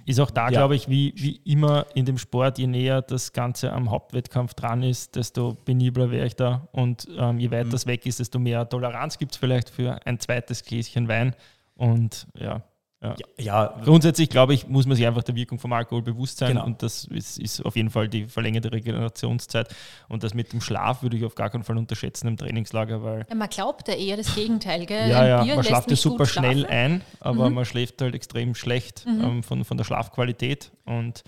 [0.07, 0.61] ist auch da, ja.
[0.61, 4.83] glaube ich, wie, wie immer in dem Sport, je näher das Ganze am Hauptwettkampf dran
[4.83, 6.67] ist, desto penibler wäre ich da.
[6.73, 7.71] Und ähm, je weiter mhm.
[7.73, 11.35] das weg ist, desto mehr Toleranz gibt es vielleicht für ein zweites Gläschen Wein.
[11.77, 12.63] Und ja,
[13.01, 13.15] ja.
[13.39, 13.81] ja.
[13.85, 16.65] grundsätzlich glaube ich, muss man sich einfach der Wirkung vom Alkohol bewusst sein genau.
[16.65, 19.75] und das ist, ist, auf jeden Fall die verlängerte Regenerationszeit
[20.09, 23.25] und das mit dem Schlaf würde ich auf gar keinen Fall unterschätzen im Trainingslager, weil
[23.29, 25.09] ja, man glaubt ja eher das Gegenteil, gell?
[25.09, 27.57] Ja, ja, man schlaft ja super schnell ein, aber mhm.
[27.57, 29.21] man schläft halt extrem schlecht mhm.
[29.23, 31.23] ähm, von, von der Schlafqualität und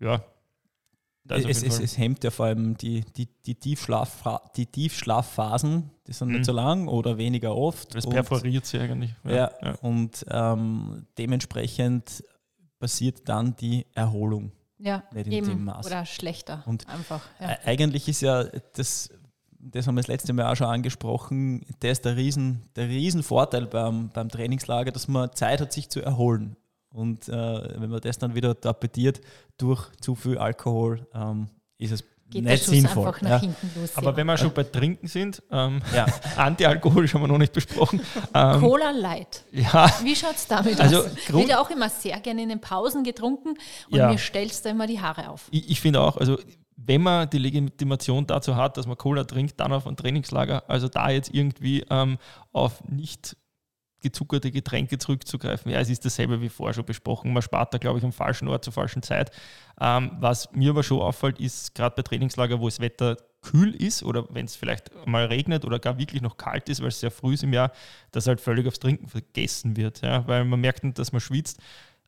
[0.00, 0.20] ja,
[1.28, 4.24] es, es, es, hemmt ja vor allem die, die, die, Tiefschlaf,
[4.56, 6.34] die Tiefschlafphasen, die sind mhm.
[6.34, 7.94] nicht so lang oder weniger oft.
[7.94, 9.14] Das perforiert sie eigentlich.
[9.24, 9.74] Ja, ja, ja.
[9.82, 12.24] und ähm, dementsprechend
[12.78, 14.52] passiert dann die Erholung.
[14.78, 15.86] Ja, nicht in eben, dem Maß.
[15.86, 17.22] oder schlechter und einfach.
[17.40, 17.52] Ja.
[17.52, 19.10] E-, eigentlich ist ja das,
[19.58, 23.66] das haben wir das letzte Mal auch schon angesprochen, der ist der, Riesen, der Riesenvorteil
[23.66, 26.56] beim, beim Trainingslager, dass man Zeit hat, sich zu erholen.
[26.96, 29.20] Und äh, wenn man das dann wieder tapetiert
[29.58, 33.14] durch zu viel Alkohol, ähm, ist es Geht nicht sinnvoll.
[33.22, 33.40] Ja.
[33.76, 34.16] Los, Aber ja.
[34.16, 36.06] wenn wir schon bei Trinken sind, ähm, ja.
[36.36, 38.00] Antialkoholisch haben wir noch nicht besprochen.
[38.34, 39.44] Ähm, Cola Light.
[39.52, 39.88] Ja.
[40.02, 41.10] Wie schaut es damit also aus?
[41.28, 43.50] Wird ja auch immer sehr gerne in den Pausen getrunken
[43.90, 44.10] und ja.
[44.10, 45.46] mir stellst da immer die Haare auf.
[45.52, 46.36] Ich, ich finde auch, also
[46.76, 50.88] wenn man die Legitimation dazu hat, dass man Cola trinkt, dann auf ein Trainingslager, also
[50.88, 52.18] da jetzt irgendwie ähm,
[52.52, 53.36] auf nicht
[54.06, 55.72] gezuckerte Getränke zurückzugreifen.
[55.72, 57.32] Ja, es ist dasselbe wie vorher schon besprochen.
[57.32, 59.32] Man spart da, glaube ich, am falschen Ort zur falschen Zeit.
[59.80, 64.02] Ähm, was mir aber schon auffällt, ist gerade bei Trainingslager, wo das Wetter kühl ist
[64.02, 67.10] oder wenn es vielleicht mal regnet oder gar wirklich noch kalt ist, weil es sehr
[67.10, 67.72] früh ist im Jahr,
[68.12, 70.02] dass halt völlig aufs Trinken vergessen wird.
[70.02, 70.26] Ja?
[70.26, 71.60] Weil man merkt dass man schwitzt.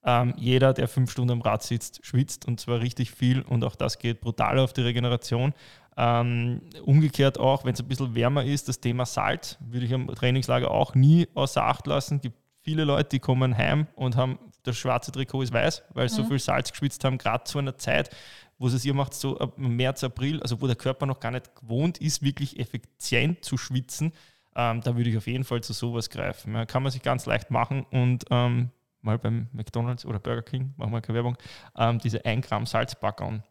[0.05, 3.75] Ähm, jeder, der fünf Stunden am Rad sitzt, schwitzt und zwar richtig viel und auch
[3.75, 5.53] das geht brutal auf die Regeneration.
[6.01, 10.07] Ähm, umgekehrt auch, wenn es ein bisschen wärmer ist, das Thema Salz würde ich am
[10.07, 12.17] Trainingslager auch nie außer Acht lassen.
[12.17, 16.09] Es gibt viele Leute, die kommen heim und haben das schwarze Trikot ist weiß, weil
[16.09, 16.25] sie mhm.
[16.25, 18.15] so viel Salz geschwitzt haben, gerade zu einer Zeit,
[18.59, 21.57] wo es ihr macht, so ab März, April, also wo der Körper noch gar nicht
[21.57, 24.13] gewohnt ist, wirklich effizient zu schwitzen.
[24.55, 26.55] Ähm, da würde ich auf jeden Fall zu sowas greifen.
[26.55, 30.75] Ja, kann man sich ganz leicht machen und ähm, mal beim McDonalds oder Burger King,
[30.77, 31.37] machen wir keine Werbung,
[31.77, 33.43] ähm, diese 1 Gramm Salzpackung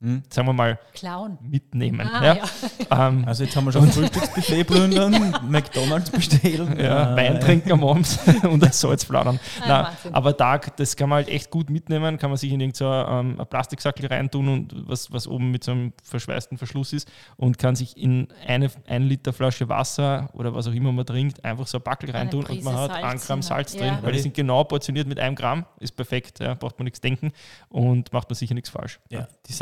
[0.00, 1.38] hm, sagen wir mal, Klauen.
[1.40, 2.08] mitnehmen.
[2.08, 2.34] Ah, ja.
[2.36, 2.44] Ja.
[2.90, 6.78] Ähm, also jetzt haben wir schon Frühstücksbuffet plündern, McDonalds bestellen.
[6.80, 9.38] Ja, äh, Wein trinken am Abend und ein Salz plaudern.
[9.60, 12.78] Ah, aber da, das kann man halt echt gut mitnehmen, kann man sich in irgendein
[12.78, 17.58] so, ähm, Plastiksackel reintun und was, was oben mit so einem verschweißten Verschluss ist und
[17.58, 21.66] kann sich in eine, eine Liter Flasche Wasser oder was auch immer man trinkt, einfach
[21.66, 24.02] so ein Backel reintun und man hat ein Gramm Salz drin, ja.
[24.02, 27.32] weil die sind genau portioniert mit einem Gramm, ist perfekt, ja, braucht man nichts denken
[27.68, 28.98] und macht man sicher nichts falsch.
[29.10, 29.52] Ja, die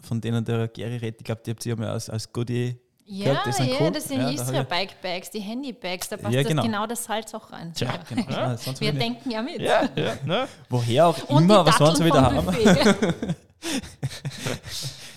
[0.00, 3.30] Von denen der Gary redet, ich glaube, die habt ihr ja als, als Goodie ja,
[3.30, 3.46] gehört.
[3.46, 3.90] Das ja, cool.
[3.90, 6.62] das sind ja, Isra Bike Bags, die Handy Bags, da passt ja, genau.
[6.62, 7.72] Das, genau das Salz auch rein.
[7.74, 8.30] Tja, genau.
[8.30, 8.56] ja.
[8.78, 9.60] Wir denken ja mit.
[9.60, 10.48] Ja, ja, ne?
[10.68, 12.46] Woher auch Und immer, was wollen sie wieder haben?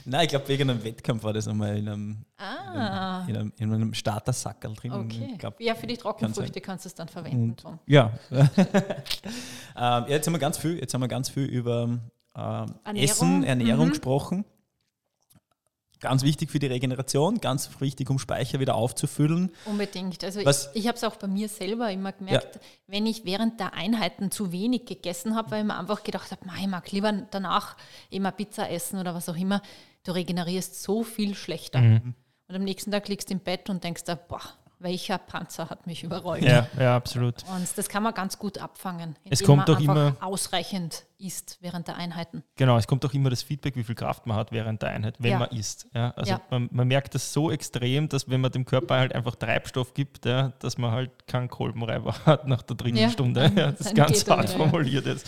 [0.10, 3.26] Nein, ich glaube, wegen einem Wettkampf war das einmal in einem, ah.
[3.28, 4.94] in einem, in einem Startersackerl drin.
[4.94, 5.36] Okay.
[5.38, 7.58] Glaub, ja, für die Trockenfrüchte kannst du es dann verwenden.
[7.62, 8.14] Und, ja.
[8.32, 12.00] ähm, jetzt, haben wir ganz viel, jetzt haben wir ganz viel über
[12.38, 12.96] äh, Ernährung.
[12.96, 13.90] Essen, Ernährung mhm.
[13.90, 14.46] gesprochen.
[16.00, 19.52] Ganz wichtig für die Regeneration, ganz wichtig, um Speicher wieder aufzufüllen.
[19.66, 20.24] Unbedingt.
[20.24, 23.60] Also Was- ich, ich habe es auch bei mir selber immer gemerkt, wenn ich während
[23.60, 26.92] der Einheiten zu wenig gegessen habe, weil ich mir einfach gedacht habe, "Mei, ich mag
[26.92, 27.76] lieber danach
[28.12, 29.64] immer Pizza essen oder was auch immer,
[30.04, 31.82] du regenerierst so viel schlechter.
[31.82, 32.14] Mhm.
[32.48, 34.42] Und am nächsten Tag liegst du im Bett und denkst dir, boah,
[34.80, 36.44] welcher Panzer hat mich überrollt.
[36.44, 37.44] Ja, ja, absolut.
[37.56, 41.58] Und das kann man ganz gut abfangen, indem Es kommt man doch immer- ausreichend isst
[41.62, 42.44] während der Einheiten.
[42.58, 45.16] Genau, es kommt auch immer das Feedback, wie viel Kraft man hat während der Einheit,
[45.20, 45.40] wenn Ja.
[45.40, 45.88] man isst.
[45.96, 46.42] Ja, also Ja.
[46.52, 50.26] man, man merkt das so extrem, dass wenn man dem Körper halt einfach Treibstoff gibt,
[50.26, 53.50] ja, dass man halt keinen Kolbenreiber hat nach der dritten Ja, Stunde.
[53.50, 55.28] das ist ganz hart formuliert jetzt.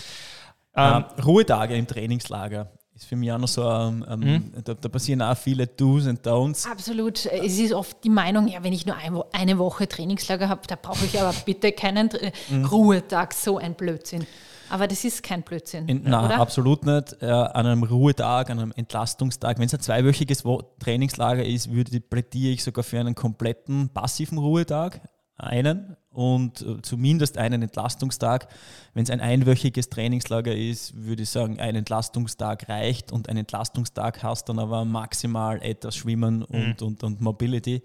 [0.76, 2.72] Ähm, Ähm, Ruhetage im Trainingslager
[3.04, 4.52] ist für mich auch noch so, ähm, Mhm.
[4.64, 6.70] da, da passieren auch viele Do's und Don'ts.
[6.70, 7.26] Absolut.
[7.26, 10.76] Es ist oft die Meinung, ja, wenn ich nur ein eine Woche Trainingslager habe, da
[10.76, 12.66] brauche ich aber bitte keinen Tra- Mhm.
[12.66, 13.34] Ruhetag.
[13.34, 14.26] So ein Blödsinn.
[14.72, 15.88] Aber das ist kein Blödsinn.
[15.88, 16.40] In, nein, oder?
[16.40, 17.18] absolut nicht.
[17.24, 22.00] Äh, an einem Ruhetag, an einem Entlastungstag, wenn es ein zweiwöchiges Wo Trainingslager ist, würde,
[22.00, 25.02] plädiere ich sogar für einen kompletten passiven Ruhetag,
[25.38, 28.48] einen und äh, zumindest einen Entlastungstag.
[28.94, 34.24] Wenn es ein einwöchiges Trainingslager ist, würde ich sagen, ein Entlastungstag reicht und ein Entlastungstag
[34.24, 37.84] hast dann aber maximal etwas Schwimmen und, und, und Mobility.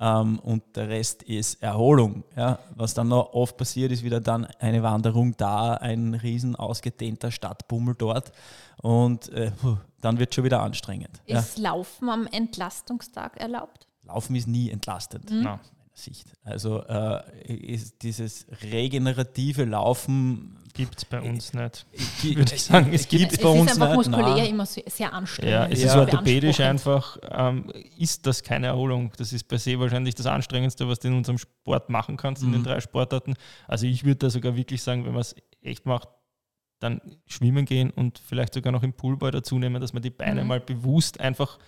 [0.00, 2.24] Ähm, und der Rest ist Erholung.
[2.36, 2.58] Ja.
[2.74, 7.94] Was dann noch oft passiert, ist wieder dann eine Wanderung da, ein riesen ausgedehnter Stadtbummel
[7.96, 8.32] dort
[8.82, 9.52] und äh,
[10.00, 11.22] dann wird schon wieder anstrengend.
[11.26, 11.38] Ja.
[11.38, 13.86] Ist Laufen am Entlastungstag erlaubt?
[14.02, 15.30] Laufen ist nie entlastend.
[15.30, 15.60] meiner
[15.94, 16.26] Sicht.
[16.42, 17.22] Also äh,
[17.54, 21.86] ist dieses regenerative Laufen Gibt es bei uns nicht.
[22.24, 23.96] Würde ich sagen, es gibt's es bei ist uns einfach nicht.
[24.08, 24.46] muskulär Nein.
[24.46, 25.52] immer sehr anstrengend.
[25.52, 25.86] Ja, es Ja.
[25.86, 29.12] ist orthopädisch einfach, ähm, ist das keine Erholung.
[29.16, 32.50] Das ist per se wahrscheinlich das Anstrengendste, was du in unserem Sport machen kannst, in
[32.50, 32.64] den Mhm.
[32.64, 33.34] drei Sportarten.
[33.68, 36.08] Also ich würde da sogar wirklich sagen, wenn man es echt macht,
[36.80, 40.42] dann schwimmen gehen und vielleicht sogar noch im Poolball dazu nehmen, dass man die Beine
[40.42, 40.48] Mhm.
[40.48, 41.60] mal bewusst einfach,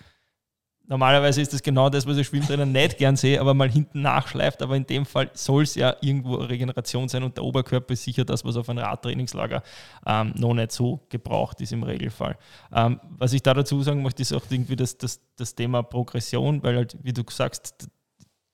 [0.87, 4.61] normalerweise ist das genau das, was ich Schwimmtrainer nicht gern sehe, aber mal hinten nachschleift,
[4.61, 8.25] aber in dem Fall soll es ja irgendwo Regeneration sein und der Oberkörper ist sicher
[8.25, 9.63] das, was auf ein Radtrainingslager
[10.05, 12.37] ähm, noch nicht so gebraucht ist im Regelfall.
[12.73, 16.63] Ähm, was ich da dazu sagen möchte, ist auch irgendwie das, das, das Thema Progression,
[16.63, 17.89] weil halt, wie du sagst,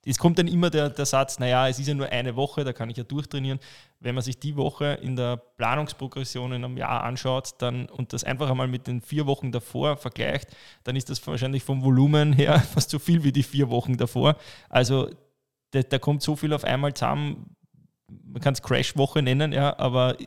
[0.05, 2.73] es kommt dann immer der, der Satz, naja, es ist ja nur eine Woche, da
[2.73, 3.59] kann ich ja durchtrainieren.
[3.99, 8.23] Wenn man sich die Woche in der Planungsprogression in einem Jahr anschaut dann, und das
[8.23, 12.59] einfach einmal mit den vier Wochen davor vergleicht, dann ist das wahrscheinlich vom Volumen her
[12.73, 14.35] fast so viel wie die vier Wochen davor.
[14.69, 15.09] Also
[15.71, 17.55] da, da kommt so viel auf einmal zusammen,
[18.07, 20.17] man kann es Crash-Woche nennen, ja, aber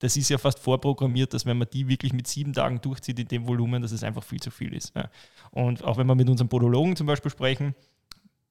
[0.00, 3.28] das ist ja fast vorprogrammiert, dass wenn man die wirklich mit sieben Tagen durchzieht in
[3.28, 4.94] dem Volumen, dass es einfach viel zu viel ist.
[4.94, 5.08] Ja.
[5.50, 7.74] Und auch wenn wir mit unserem Podologen zum Beispiel sprechen,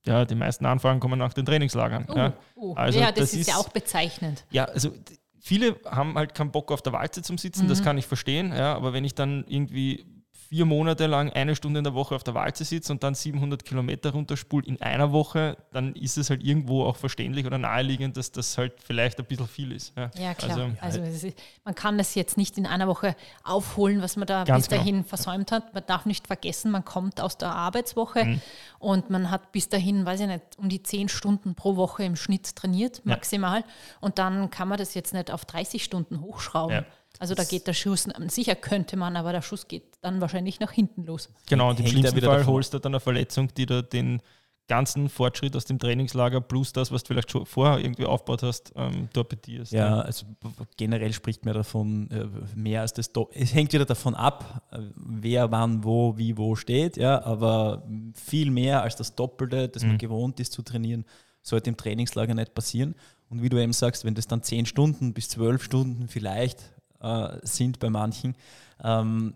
[0.05, 2.05] ja, die meisten Anfragen kommen nach den Trainingslagern.
[2.09, 2.33] Oh, Ja.
[2.55, 2.73] oh.
[2.75, 4.45] Also ja, das, das ist ja ist- auch bezeichnend.
[4.51, 4.91] Ja, also
[5.39, 7.83] viele haben halt keinen Bock auf der Walze zum Sitzen, das Mhm.
[7.85, 10.05] kann ich verstehen, ja, aber wenn ich dann irgendwie
[10.53, 13.65] vier Monate lang eine Stunde in der Woche auf der Walze sitze und dann 700
[13.65, 18.31] Kilometer runterspult in einer Woche, dann ist es halt irgendwo auch verständlich oder naheliegend, dass
[18.31, 19.93] das halt vielleicht ein bisschen viel ist.
[19.97, 20.69] Ja, Ja, klar.
[20.79, 21.35] Also, Also, ist,
[21.65, 25.51] man kann das jetzt nicht in einer Woche aufholen, was man da bis dahin versäumt
[25.51, 25.73] hat.
[25.73, 28.41] Man darf nicht vergessen, man kommt aus der Arbeitswoche Mhm.
[28.77, 32.15] und man hat bis dahin, weiß ich nicht, um die zehn Stunden pro Woche im
[32.15, 33.01] Schnitt trainiert, Ja.
[33.15, 33.63] maximal.
[34.01, 36.75] Und dann kann man das jetzt nicht auf 30 Stunden hochschrauben.
[36.75, 36.85] Ja.
[37.17, 40.71] Also da geht der Schuss, sicher könnte man, aber der Schuss geht dann wahrscheinlich nach
[40.71, 41.29] hinten los.
[41.49, 43.81] Genau, und im Hängt schlimmsten wieder Fall davon- holst du dann eine Verletzung, die da
[43.81, 44.21] den
[44.67, 48.71] ganzen Fortschritt aus dem Trainingslager plus das, was du vielleicht schon vorher irgendwie aufgebaut hast,
[48.77, 49.73] ähm, torpedierst.
[49.73, 52.25] Ja, also b- b- generell spricht man davon äh,
[52.57, 53.11] mehr als das.
[53.11, 57.83] Do es hängt wieder davon ab, äh, wer wann, wo, wie, wo steht, ja, aber
[58.13, 59.97] viel mehr als das Doppelte, das man Mhm.
[59.97, 61.03] gewohnt ist zu trainieren,
[61.41, 62.95] sollte im Trainingslager nicht passieren.
[63.29, 66.59] Und wie du eben sagst, wenn das dann zehn Stunden bis zwölf Stunden vielleicht
[67.01, 68.35] äh, sind bei manchen,
[68.81, 69.35] ähm,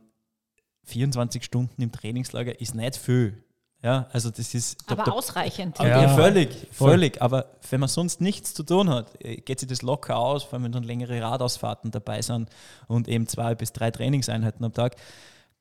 [0.88, 3.44] 24 Stunden im Trainingslager ist nicht viel.
[3.84, 5.78] Ja, also das ist da- Aber da- ausreichend.
[5.80, 6.10] ja, Ja.
[6.16, 6.92] völlig, Voll.
[6.92, 7.22] völlig.
[7.22, 10.54] Aber wenn man sonst nichts zu tun hat, äh, geht sich das locker aus, vor
[10.54, 12.50] allem wenn dann längere Radausfahrten dabei sind
[12.88, 14.96] und eben zwei bis drei Trainingseinheiten am Tag,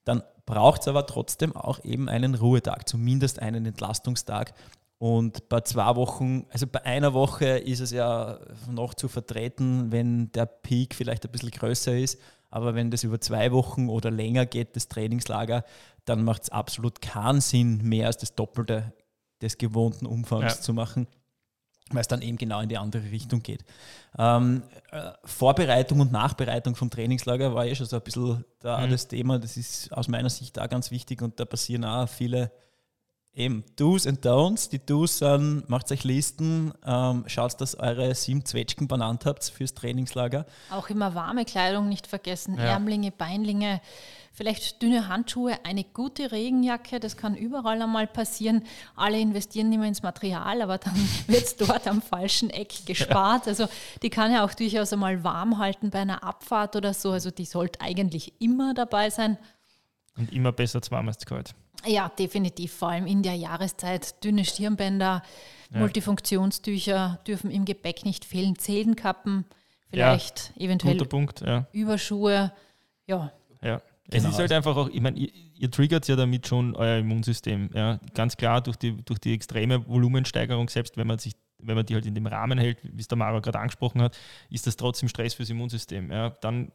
[0.04, 4.54] dann braucht es aber trotzdem auch eben einen Ruhetag, zumindest einen Entlastungstag.
[4.98, 8.38] Und bei zwei Wochen, also bei einer Woche ist es ja
[8.70, 12.18] noch zu vertreten, wenn der Peak vielleicht ein bisschen größer ist.
[12.56, 15.62] Aber wenn das über zwei Wochen oder länger geht, das Trainingslager,
[16.06, 18.94] dann macht es absolut keinen Sinn, mehr als das Doppelte
[19.42, 20.60] des gewohnten Umfangs Ja.
[20.62, 21.06] zu machen,
[21.90, 23.62] weil es dann eben genau in die andere Richtung geht.
[24.16, 28.90] Ähm, äh, Vorbereitung und Nachbereitung vom Trainingslager war ja schon so ein bisschen da Mhm.
[28.90, 29.38] das Thema.
[29.38, 32.50] Das ist aus meiner Sicht da ganz wichtig und da passieren auch viele
[33.36, 34.70] eben Do's und Don'ts.
[34.70, 39.74] Die Do's sind, macht euch Listen, ähm, schaut, dass eure sieben Zwetschgen benannt habt fürs
[39.74, 40.46] Trainingslager.
[40.70, 42.64] Auch immer warme Kleidung nicht vergessen, Ja.
[42.64, 43.82] Ärmlinge, Beinlinge,
[44.32, 48.64] vielleicht dünne Handschuhe, eine gute Regenjacke, das kann überall einmal passieren.
[48.96, 50.94] Alle investieren immer ins Material, aber dann
[51.26, 53.46] wird es dort am falschen Eck gespart.
[53.48, 53.68] Also
[54.02, 57.10] die kann ja auch durchaus einmal warm halten bei einer Abfahrt oder so.
[57.10, 59.36] Also die sollte eigentlich immer dabei sein.
[60.16, 61.54] Und immer besser zu warm als zu kalt.
[61.84, 62.72] Ja, definitiv.
[62.72, 64.22] Vor allem in der Jahreszeit.
[64.24, 65.22] Dünne Stirnbänder,
[65.72, 65.78] Ja.
[65.78, 68.56] Multifunktionstücher dürfen im Gepäck nicht fehlen.
[68.58, 69.44] Zehenkappen,
[69.90, 71.66] vielleicht eventuell Guter Punkt, ja.
[71.72, 72.52] Überschuhe.
[73.06, 73.80] Ja, Ja.
[74.08, 74.28] Es Genau.
[74.32, 77.70] ist halt einfach auch, ich meine, ihr, ihr triggert ja damit schon euer Immunsystem.
[77.74, 77.98] Ja.
[78.14, 81.94] Ganz klar durch die, durch die extreme Volumensteigerung, selbst wenn man sich wenn man die
[81.94, 84.16] halt in dem Rahmen hält, wie es der Mara gerade angesprochen hat,
[84.50, 86.12] ist das trotzdem Stress fürs Immunsystem.
[86.12, 86.30] Ja.
[86.42, 86.70] Dann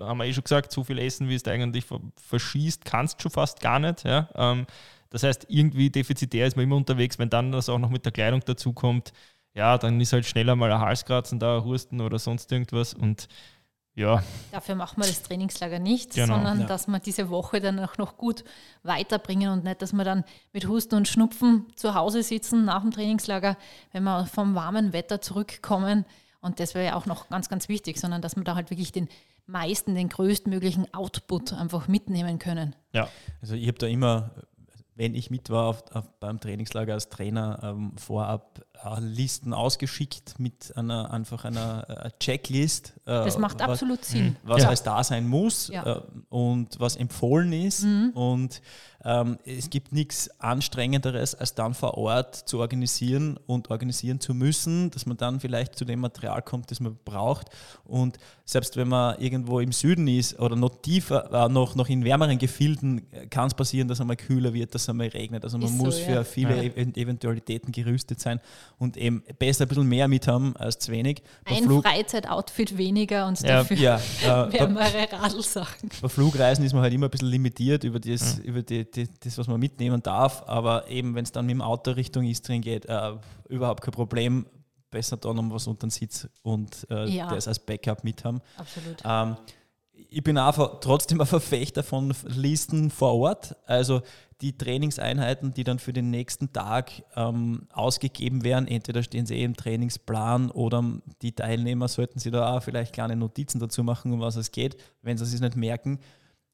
[0.00, 3.18] haben wir eh schon gesagt, so viel essen, wie es da eigentlich ver- verschießt, kannst
[3.18, 4.04] du schon fast gar nicht.
[4.04, 4.28] Ja.
[4.34, 4.66] Ähm,
[5.10, 8.12] das heißt, irgendwie defizitär ist man immer unterwegs, wenn dann das auch noch mit der
[8.12, 9.12] Kleidung dazukommt,
[9.54, 13.28] ja, dann ist halt schneller mal ein Halskratzen da, ein Husten oder sonst irgendwas und
[13.94, 16.66] ja, dafür machen wir das Trainingslager nicht, Genau, sondern ja.
[16.66, 18.44] dass wir diese Woche dann auch noch gut
[18.84, 22.92] weiterbringen und nicht, dass wir dann mit Husten und Schnupfen zu Hause sitzen nach dem
[22.92, 23.56] Trainingslager,
[23.90, 26.04] wenn wir vom warmen Wetter zurückkommen.
[26.48, 28.90] Und das wäre ja auch noch ganz, ganz wichtig, sondern dass wir da halt wirklich
[28.92, 29.08] den
[29.46, 32.74] meisten, den größtmöglichen Output einfach mitnehmen können.
[32.92, 33.08] ja,
[33.40, 34.30] Also ich habe da immer,
[34.94, 40.38] wenn ich mit war auf, auf, beim Trainingslager als Trainer, ähm, vorab äh, Listen ausgeschickt
[40.38, 42.94] mit einer einfach einer äh, Checklist.
[43.06, 44.36] Äh, Das macht was, absolut Sinn.
[44.42, 44.68] was Ja.
[44.68, 45.86] alles da sein muss Ja.
[45.98, 47.84] äh, und was empfohlen ist.
[48.14, 48.60] Und
[49.04, 54.90] ähm, es gibt nichts Anstrengenderes, als dann vor Ort zu organisieren und organisieren zu müssen,
[54.90, 57.46] dass man dann vielleicht zu dem Material kommt, das man braucht.
[57.84, 62.04] Und selbst wenn man irgendwo im Süden ist oder noch tiefer, äh, noch, noch in
[62.04, 65.44] wärmeren Gefilden, äh, kann es passieren, dass es einmal kühler wird, dass es einmal regnet.
[65.44, 66.24] Also man Ist so, muss für ja.
[66.24, 66.62] viele Ja.
[66.72, 68.40] Ev- Eventualitäten gerüstet sein
[68.78, 71.22] und eben besser ein bisschen mehr mit haben als zu wenig.
[71.44, 75.90] Bei Ein Freizeitoutfit weniger und Ja, dafür ja, äh, wärmere Radlsachen.
[76.02, 79.38] bei Flugreisen ist man halt immer ein bisschen limitiert über, das, über die, die, das,
[79.38, 80.42] was man mitnehmen darf.
[80.46, 83.12] Aber eben, wenn es dann mit dem Auto Richtung Istrien geht, äh,
[83.48, 84.46] überhaupt kein Problem.
[84.90, 87.28] Besser da noch was unter den Sitz und äh, Ja.
[87.28, 88.40] das als Backup mit haben.
[88.56, 89.02] Absolut.
[89.04, 89.36] Ähm,
[90.10, 93.54] ich bin einfach trotzdem ein Verfechter von Listen vor Ort.
[93.66, 94.00] Also
[94.40, 99.44] die Trainingseinheiten, die dann für den nächsten Tag ähm, ausgegeben werden, entweder stehen sie eh
[99.44, 100.82] im Trainingsplan oder
[101.20, 104.76] die Teilnehmer sollten sie da auch vielleicht kleine Notizen dazu machen, um was es geht,
[105.02, 105.98] wenn sie es nicht merken.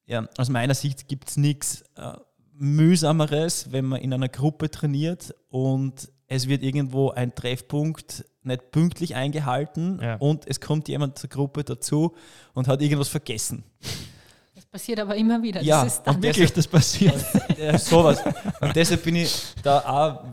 [0.07, 2.13] Ja, aus meiner Sicht gibt es nichts äh,
[2.57, 9.15] mühsameres, wenn man in einer Gruppe trainiert und es wird irgendwo ein Treffpunkt nicht pünktlich
[9.15, 10.15] eingehalten Ja.
[10.15, 12.15] und es kommt jemand zur Gruppe dazu
[12.53, 13.63] und hat irgendwas vergessen.
[14.53, 15.61] Das passiert aber immer wieder.
[15.61, 17.15] Ja, das ist dann und wirklich, das passiert.
[17.57, 18.21] Ja, sowas.
[18.61, 20.25] Und deshalb bin ich da auch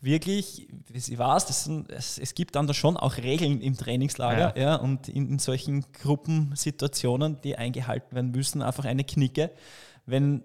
[0.00, 4.56] wirklich, ich weiß, das sind, es, es gibt dann da schon auch Regeln im Trainingslager
[4.56, 4.76] ja.
[4.76, 9.50] und in, in solchen Gruppensituationen, die eingehalten werden müssen, einfach eine Knicke.
[10.06, 10.44] Wenn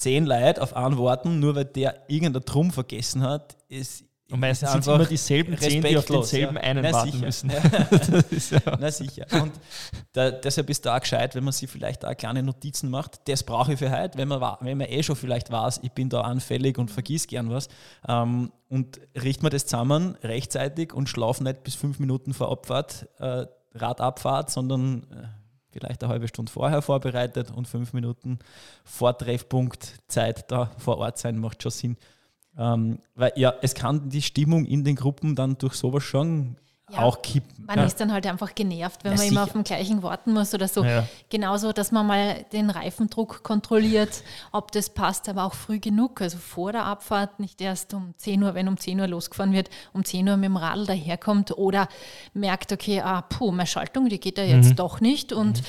[0.00, 4.68] zehn Leute auf einen warten, nur weil der irgendein Drum vergessen hat, ist Und meistens
[4.68, 6.62] ist sind es immer dieselben zehn, die auf denselben ja.
[6.62, 7.26] einen Na, warten sicher.
[7.26, 7.50] müssen.
[8.50, 8.78] Ja.
[8.80, 9.26] Na sicher.
[9.42, 9.52] Und
[10.12, 13.28] da, deshalb ist da auch gescheit, wenn man sich vielleicht auch kleine Notizen macht.
[13.28, 16.08] Das brauche ich für heute, wenn man, wenn man eh schon vielleicht weiß, ich bin
[16.08, 17.68] da anfällig und vergiss gern was.
[18.08, 23.06] Ähm, und richten wir das zusammen rechtzeitig und schlafen nicht bis fünf Minuten vor Abfahrt,
[23.18, 25.39] äh, Radabfahrt, sondern äh,
[25.70, 28.38] vielleicht eine halbe Stunde vorher vorbereitet und fünf Minuten
[28.84, 31.96] vor Treffpunkt Zeit da vor Ort sein, macht schon Sinn.
[32.58, 36.56] Ähm, weil ja, es kann die Stimmung in den Gruppen dann durch sowas schon
[36.92, 37.64] Ja, auch kippen.
[37.66, 37.84] Man ja.
[37.84, 39.42] ist dann halt einfach genervt, wenn Ja, man immer sicher.
[39.44, 40.84] auf dem gleichen warten muss oder so.
[41.28, 44.22] Genauso, dass man mal den Reifendruck kontrolliert,
[44.52, 46.20] ob das passt, aber auch früh genug.
[46.20, 49.70] Also vor der Abfahrt, nicht erst um 10 Uhr, wenn um 10 Uhr losgefahren wird,
[49.92, 51.88] um 10 Uhr mit dem Radl daherkommt oder
[52.34, 55.62] merkt, okay, ah, puh, meine Schaltung, die geht ja jetzt doch nicht und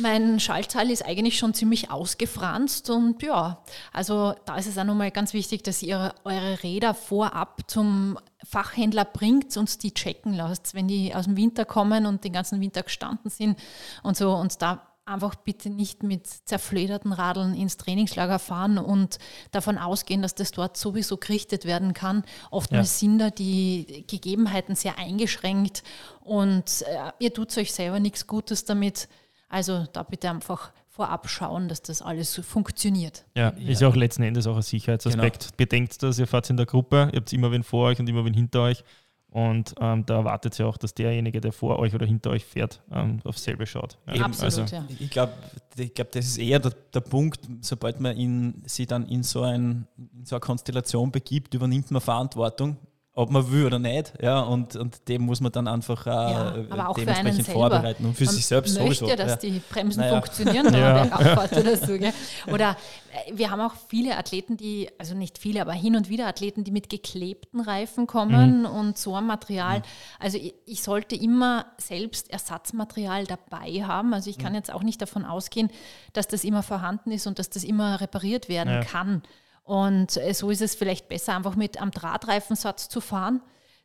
[0.00, 5.10] mein Schaltteil ist eigentlich schon ziemlich ausgefranst und ja, also da ist es auch nochmal
[5.10, 10.88] ganz wichtig, dass ihr eure Räder vorab zum Fachhändler bringt und die checken lasst, wenn
[10.88, 13.58] die aus dem Winter kommen und den ganzen Winter gestanden sind
[14.02, 19.18] und so und da einfach bitte nicht mit zerflederten Radeln ins Trainingslager fahren und
[19.50, 22.24] davon ausgehen, dass das dort sowieso gerichtet werden kann.
[22.50, 25.82] Oftmals sind da die Gegebenheiten sehr eingeschränkt
[26.20, 29.08] und äh, ihr tut euch selber nichts Gutes damit.
[29.50, 33.24] Also da bitte einfach vorab schauen, dass das alles so funktioniert.
[33.36, 35.56] Ja, ist ja auch letzten Endes auch ein Sicherheitsaspekt.
[35.56, 38.24] Bedenkt das, ihr fahrt in der Gruppe, ihr habt immer wen vor euch und immer
[38.24, 38.84] wen hinter euch.
[39.30, 42.80] Und ähm, da erwartet ja auch, dass derjenige, der vor euch oder hinter euch fährt,
[42.92, 43.96] ähm, aufs selbe schaut.
[44.06, 44.14] Ja.
[44.14, 44.84] Eben, Absolut, also, ja.
[44.98, 45.32] Ich glaube,
[45.76, 49.42] ich glaub, das ist eher der, der Punkt, sobald man in, sich dann in so,
[49.42, 52.76] ein, in so eine Konstellation begibt, übernimmt man Verantwortung
[53.20, 54.14] ob man will oder nicht.
[54.20, 58.34] Ja, und, und dem muss man dann einfach äh, ja, dementsprechend vorbereiten und für man
[58.34, 59.08] sich selbst möchte sowieso.
[59.08, 59.50] ja, dass ja.
[59.50, 60.12] die Bremsen naja.
[60.12, 60.94] funktionieren, wenn ja.
[60.94, 61.98] man bergab oder so.
[61.98, 62.12] Gell?
[62.50, 62.76] Oder
[63.12, 66.64] äh, wir haben auch viele Athleten, die, also nicht viele, aber hin und wieder Athleten,
[66.64, 68.66] die mit geklebten Reifen kommen mhm.
[68.66, 69.80] und so ein Material.
[69.80, 69.84] Mhm.
[70.18, 74.14] Also ich, ich, sollte immer selbst Ersatzmaterial dabei haben.
[74.14, 74.56] Also ich kann mhm.
[74.56, 75.70] jetzt auch nicht davon ausgehen,
[76.14, 79.22] dass das immer vorhanden ist und dass das immer repariert werden kann.
[79.70, 83.40] Und äh, so ist es vielleicht besser, einfach mit einem Drahtreifensatz zu fahren,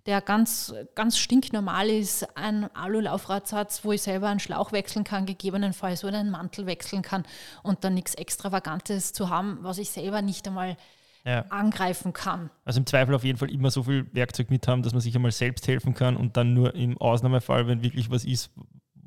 [0.07, 2.35] der ganz, ganz stinknormal ist.
[2.35, 7.21] Ein Alu-Laufradsatz, wo ich selber einen Schlauch wechseln kann, gegebenenfalls oder einen Mantel wechseln kann
[7.61, 10.75] und dann nichts Extravagantes zu haben, was ich selber nicht einmal
[11.23, 11.45] ja.
[11.49, 12.49] angreifen kann.
[12.63, 15.15] Also im Zweifel auf jeden Fall immer so viel Werkzeug mit haben, dass man sich
[15.15, 18.49] einmal selbst helfen kann und dann nur im Ausnahmefall, wenn wirklich was ist,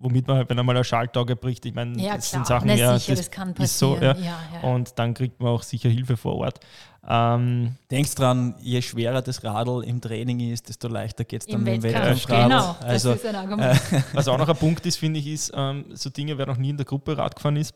[0.01, 2.39] womit man, halt, wenn einmal ein Schaltauge bricht, ich meine, ja, das klar.
[2.39, 3.99] sind Sachen, Na, ja, sicher, das, das kann passieren.
[3.99, 4.15] So, ja.
[4.15, 4.69] Ja, ja.
[4.69, 6.61] Und dann kriegt man auch sicher Hilfe vor Ort.
[7.09, 11.67] Ähm, Denkst dran, je schwerer das Radl im Training ist, desto leichter geht es dann
[11.67, 12.27] im Wettkampf.
[12.27, 13.81] Genau, also, das ist ein Argument.
[13.93, 16.59] Äh, was auch noch ein Punkt ist, finde ich, ist, ähm, so Dinge, wer noch
[16.59, 17.75] nie in der Gruppe Rad gefahren ist,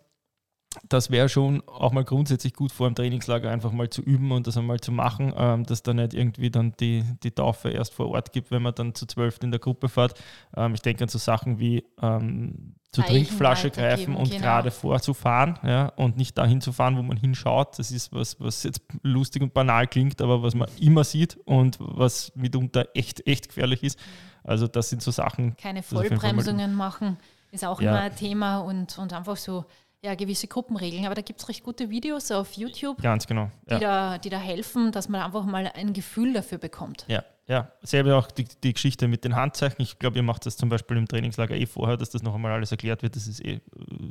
[0.88, 4.46] das wäre schon auch mal grundsätzlich gut vor dem Trainingslager einfach mal zu üben und
[4.46, 8.08] das einmal zu machen, ähm, dass da nicht irgendwie dann die, die Taufe erst vor
[8.08, 10.20] Ort gibt, wenn man dann zu zwölf in der Gruppe fährt.
[10.56, 14.42] Ähm, ich denke an so Sachen wie ähm, zur Trinkflasche greifen und genau.
[14.42, 17.78] gerade vorzufahren ja, und nicht dahin zu fahren, wo man hinschaut.
[17.78, 21.78] Das ist was, was jetzt lustig und banal klingt, aber was man immer sieht und
[21.80, 23.98] was mitunter echt, echt gefährlich ist.
[24.44, 25.56] Also das sind so Sachen.
[25.56, 27.16] Keine Vollbremsungen machen
[27.52, 27.90] ist auch ja.
[27.90, 29.66] immer ein Thema und, und einfach so
[30.04, 31.06] ja, gewisse Gruppenregeln.
[31.06, 33.50] Aber da gibt es recht gute Videos auf YouTube, Ganz genau.
[33.68, 33.76] Ja.
[33.76, 37.04] Die, da, die da helfen, dass man einfach mal ein Gefühl dafür bekommt.
[37.08, 39.82] Ja, ja, selber auch die, die Geschichte mit den Handzeichen.
[39.82, 42.52] Ich glaube, ihr macht das zum Beispiel im Trainingslager eh vorher, dass das noch einmal
[42.52, 43.16] alles erklärt wird.
[43.16, 43.60] Das ist eh äh,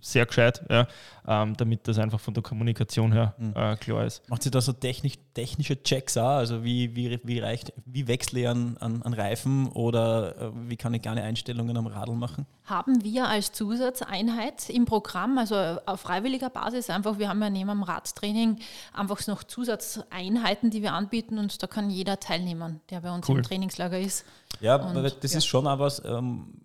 [0.02, 0.86] sehr gescheit, ja,
[1.26, 3.54] ähm, damit das einfach von der Kommunikation her mhm.
[3.56, 4.30] äh, klar ist.
[4.30, 6.38] Macht sie da so technisch, technische Checks auch?
[6.38, 10.76] Also wie, wie, wie, reicht, wie wechsle ich an, an, an Reifen oder äh, wie
[10.76, 12.46] kann ich gerne Einstellungen am Radl machen?
[12.66, 17.70] Haben wir als Zusatzeinheit im Programm, also auf freiwilliger Basis, einfach, wir haben ja neben
[17.70, 18.60] dem Radtraining
[18.94, 23.38] einfach noch Zusatzeinheiten, die wir anbieten und da kann jeder teilnehmen, der bei uns cool.
[23.38, 24.26] im Trainingslager ist.
[24.60, 25.38] Ja, und, das ja.
[25.38, 26.62] ist schon auch was, ähm,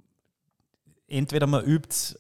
[1.09, 2.19] entweder man übt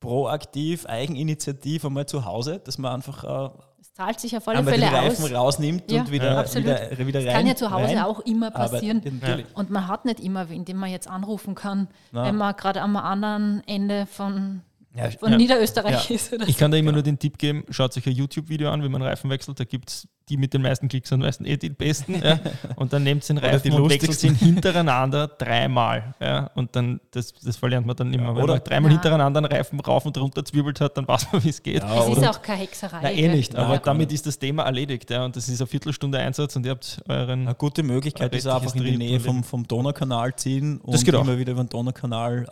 [0.00, 4.88] proaktiv, eigeninitiativ einmal zu Hause, dass man einfach äh, es zahlt sich auf alle Fälle
[4.88, 5.32] die Reifen aus.
[5.32, 7.24] rausnimmt ja, und wieder, wieder, wieder rein.
[7.24, 9.20] Das kann ja zu Hause rein, auch immer passieren.
[9.54, 12.24] Und man hat nicht immer wen, den man jetzt anrufen kann, Na.
[12.24, 14.62] wenn man gerade am anderen Ende von
[14.94, 15.38] ja, von ja.
[15.38, 16.32] Niederösterreich ist.
[16.46, 19.02] ich kann da immer nur den Tipp geben, schaut euch ein YouTube-Video an, wie man
[19.02, 19.60] Reifen wechselt.
[19.60, 22.22] Da gibt es die mit den meisten Klicks und meisten eh die besten.
[22.22, 22.38] ja.
[22.76, 26.14] Und dann nehmt den Reifen und wechselt ihn hintereinander dreimal.
[26.20, 26.50] Ja.
[26.54, 28.34] Und dann, das, das verlernt man dann immer.
[28.36, 31.48] Wenn man dreimal hintereinander einen Reifen rauf und runter zwirbelt hat, dann weiß man, wie
[31.48, 31.82] es geht.
[31.82, 33.00] Es ist auch keine Hexerei.
[33.02, 35.10] Nein, eh nicht, aber damit ist das Thema erledigt.
[35.10, 35.24] Ja.
[35.24, 37.46] Und das ist eine Viertelstunde Einsatz und ihr habt euren.
[37.46, 41.52] Eine gute Möglichkeit ist einfach in die Nähe vom, vom Donaukanal ziehen und immer wieder
[41.52, 42.46] über den Donaukanal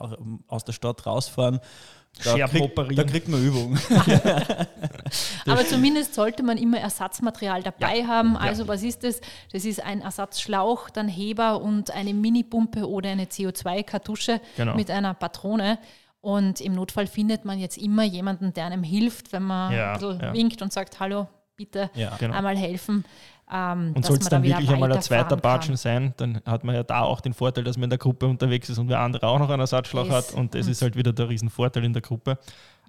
[0.49, 1.61] aus der Stadt rausfahren
[2.25, 3.79] da, krieg, da kriegt man Übung.
[5.47, 8.07] Aber zumindest sollte man immer Ersatzmaterial dabei ja.
[8.07, 8.37] haben.
[8.37, 8.69] Also ja.
[8.69, 9.21] was ist das?
[9.53, 14.75] Das ist ein Ersatzschlauch, dann Heber und eine Minipumpe oder eine CO2-Kartusche genau.
[14.75, 15.79] mit einer Patrone.
[16.21, 19.99] Und im Notfall findet man jetzt immer jemanden, der einem hilft, wenn man ja, ein
[19.99, 22.35] bisschen winkt und sagt, hallo, bitte genau.
[22.35, 23.05] einmal helfen.
[23.51, 26.83] Ähm, und soll es dann, wirklich einmal ein zweiter Batschen sein, dann hat man ja
[26.83, 29.39] da auch den Vorteil, dass man in der Gruppe unterwegs ist und der andere auch
[29.39, 32.39] noch einen Ersatzschlauch hat und das ist halt wieder der Riesenvorteil in der Gruppe.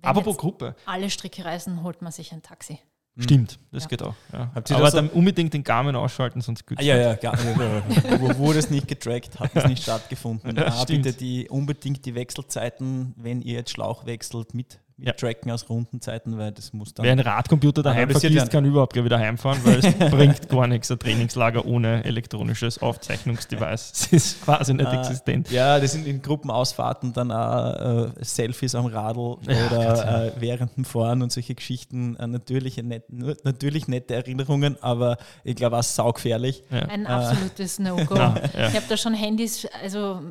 [0.01, 0.75] Aber pro Gruppe.
[0.85, 2.79] Alle Stricke reisen, holt man sich ein Taxi.
[3.15, 3.23] Hm.
[3.23, 3.89] Stimmt, das ja.
[3.89, 4.15] geht auch.
[4.31, 4.51] Ja.
[4.53, 6.77] Aber dann unbedingt den Garmin ausschalten, sonst gut.
[6.79, 10.55] Ah, ja, ja, gar, wo wurde es nicht getrackt, hat es nicht stattgefunden.
[10.55, 15.13] Ja, ah, bitte die, unbedingt die Wechselzeiten, wenn ihr jetzt Schlauch wechselt, mit ja.
[15.13, 17.05] tracken aus Rundenzeiten, weil das muss dann.
[17.05, 20.99] Wer einen Radcomputer daheim vergisst, kann überhaupt wieder heimfahren, weil es bringt gar nichts, ein
[20.99, 23.59] Trainingslager ohne elektronisches Aufzeichnungsdevice.
[23.99, 25.51] Das ist quasi nicht ah, existent.
[25.51, 30.75] Ja, das sind in Gruppenausfahrten dann auch äh, Selfies am Radl ja, oder äh, während
[30.77, 32.15] dem Fahren und solche Geschichten.
[32.15, 36.63] Äh, natürlich, net, natürlich nette Erinnerungen, aber ich glaube auch saugefährlich.
[36.71, 36.79] Ja.
[36.83, 38.15] Ein absolutes No-Go.
[38.15, 40.21] Ja, ich habe da schon Handys, also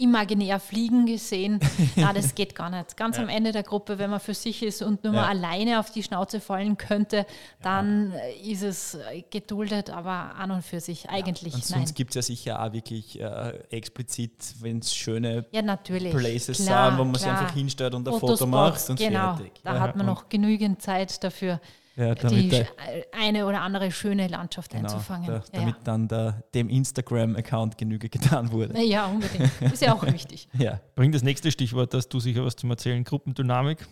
[0.00, 1.60] imaginär fliegen gesehen.
[1.96, 2.96] Na, das geht gar nicht.
[2.96, 3.22] Ganz ja.
[3.22, 5.22] am Ende der Gruppe, wenn man für sich ist und nur ja.
[5.22, 7.26] mal alleine auf die Schnauze fallen könnte,
[7.62, 8.52] dann ja.
[8.52, 8.98] ist es
[9.30, 13.20] geduldet, aber an und für sich eigentlich und Sonst gibt es ja sicher auch wirklich
[13.20, 18.18] äh, explizit, wenn es schöne Places klar, sind, wo man sich einfach hinstellt und ein
[18.18, 19.36] Foto macht und genau.
[19.36, 19.60] fertig.
[19.62, 21.60] Da hat man noch genügend Zeit dafür.
[21.96, 22.66] Ja, die damit, sch-
[23.12, 25.28] eine oder andere schöne Landschaft genau, einzufangen.
[25.28, 28.74] ja, damit dann der, dem Instagram-Account Genüge getan wurde.
[28.78, 28.82] ja.
[28.84, 29.50] ja, unbedingt.
[29.72, 30.48] Ist ja auch wichtig.
[30.56, 33.02] Ja, Bring das nächste Stichwort, dass du sicher was zum Erzählen.
[33.04, 33.86] Gruppendynamik,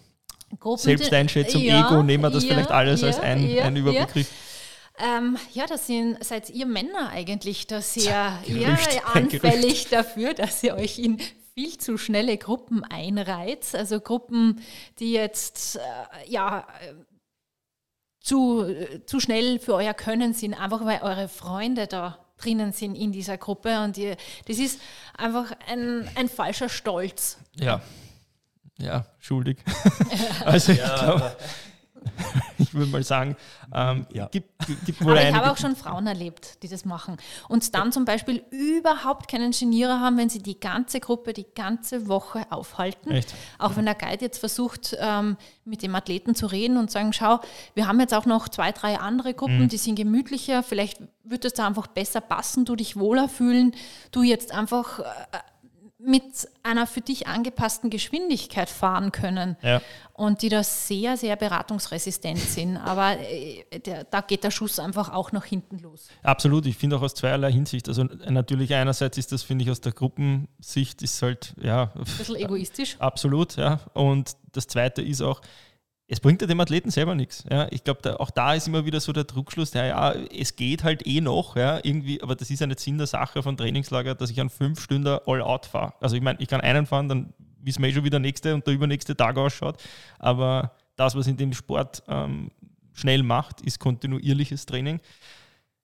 [0.58, 3.76] Gruppen- Selbsteinschätzung, Ja, Ego, nehmen wir das ja, vielleicht alles als ja, ein, ja, ein
[3.76, 4.30] Überbegriff.
[5.00, 10.62] Ähm, ja, das sind, seid ihr Männer eigentlich da sehr Gerücht, ja, anfällig dafür, dass
[10.62, 11.18] ihr euch in
[11.54, 13.66] viel zu schnelle Gruppen einreiht.
[13.74, 14.60] Also Gruppen,
[14.98, 15.80] die jetzt äh,
[16.30, 16.66] ja
[18.28, 22.94] zu, äh, zu schnell für euer Können sind, einfach weil eure Freunde da drinnen sind
[22.94, 23.82] in dieser Gruppe.
[23.82, 24.16] Und ihr,
[24.46, 24.80] das ist
[25.16, 27.38] einfach ein, ein falscher Stolz.
[27.56, 27.80] Ja.
[28.78, 29.58] Ja, schuldig.
[30.44, 31.36] also ich glaube,
[32.58, 33.36] ich würde mal sagen,
[33.74, 34.26] ähm, Ja.
[34.26, 34.50] gibt,
[34.84, 37.16] gibt wohl Aber ich einige, habe auch schon Frauen erlebt, die das machen.
[37.48, 42.08] Und dann zum Beispiel überhaupt keinen Genierer haben, wenn sie die ganze Gruppe die ganze
[42.08, 43.10] Woche aufhalten.
[43.10, 43.34] Echt?
[43.58, 47.40] Auch wenn der Guide jetzt versucht, ähm, mit dem Athleten zu reden und sagen, schau,
[47.74, 49.68] wir haben jetzt auch noch zwei, drei andere Gruppen, Mhm.
[49.68, 53.74] die sind gemütlicher, vielleicht wird es da einfach besser passen, du dich wohler fühlen,
[54.12, 55.04] du jetzt einfach äh,
[56.00, 56.22] mit
[56.62, 59.82] einer für dich angepassten Geschwindigkeit fahren können Ja.
[60.12, 62.76] und die da sehr, sehr beratungsresistent sind.
[62.76, 66.08] Aber äh, der, da geht der Schuss einfach auch nach hinten los.
[66.22, 67.88] Absolut, ich finde auch aus zweierlei Hinsicht.
[67.88, 72.04] Also äh, natürlich einerseits ist das, finde ich, aus der Gruppensicht ist halt, ja, Ein
[72.04, 72.96] bisschen egoistisch.
[73.00, 73.80] absolut, ja.
[73.94, 75.40] Und das zweite ist auch,
[76.10, 77.44] es bringt ja dem Athleten selber nichts.
[77.50, 77.68] Ja.
[77.70, 81.06] Ich glaube, auch da ist immer wieder so der Druckschluss, ja, ja, es geht halt
[81.06, 84.30] eh noch, ja, irgendwie, aber das ist ja nicht Sinn der Sache von Trainingslager, dass
[84.30, 85.92] ich an fünf Stunden all out fahre.
[86.00, 88.54] Also ich meine, ich kann einen fahren, dann wissen wir eh schon, wie der nächste
[88.54, 89.76] und der übernächste Tag ausschaut.
[90.18, 92.50] Aber das, was in dem Sport ähm,
[92.94, 95.00] schnell macht, ist kontinuierliches Training.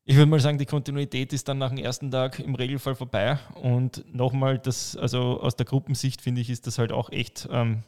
[0.07, 3.39] Ich würde mal sagen, die Kontinuität ist dann nach dem ersten Tag im Regelfall vorbei.
[3.55, 7.83] Und nochmal, das, also aus der Gruppensicht finde ich, ist das halt auch echt ähm,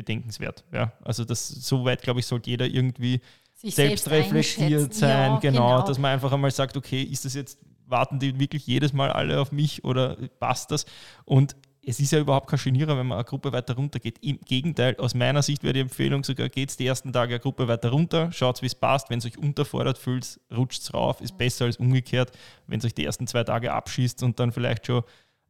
[0.00, 0.64] bedenkenswert.
[0.72, 3.20] Ja, also das so weit, glaube ich, sollte jeder irgendwie
[3.54, 4.92] Sich selbst reflektiert einschätzen.
[4.92, 8.66] sein, Ja, genau, dass man einfach einmal sagt, okay, ist das jetzt, warten die wirklich
[8.66, 10.86] jedes Mal alle auf mich oder passt das?
[11.24, 14.18] Und es ist ja überhaupt kein Genierer, wenn man eine Gruppe weiter runter geht.
[14.22, 17.68] Im Gegenteil, aus meiner Sicht wäre die Empfehlung sogar, geht die ersten Tage eine Gruppe
[17.68, 19.10] weiter runter, schaut, wie es passt.
[19.10, 22.32] Wenn es euch unterfordert fühlt, rutscht es rauf, ist besser als umgekehrt,
[22.66, 25.02] wenn es euch die ersten zwei Tage abschießt und dann vielleicht schon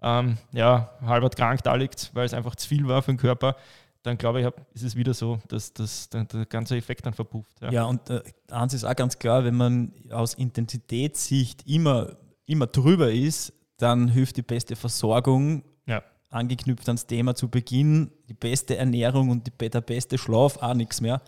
[0.02, 3.56] ähm, ja, halbert krank da liegt, weil es einfach zu viel war für den Körper,
[4.02, 7.12] dann glaube ich, hab- ist es wieder so, dass, dass der, der ganze Effekt dann
[7.14, 7.56] verpufft.
[7.70, 13.12] Ja, und äh, eins ist auch ganz klar, wenn man aus Intensitätssicht immer, immer drüber
[13.12, 16.02] ist, dann hilft die beste Versorgung, Ja.
[16.30, 21.00] angeknüpft ans Thema zu Beginn, die beste Ernährung und die, der beste Schlaf auch nichts
[21.00, 21.20] mehr,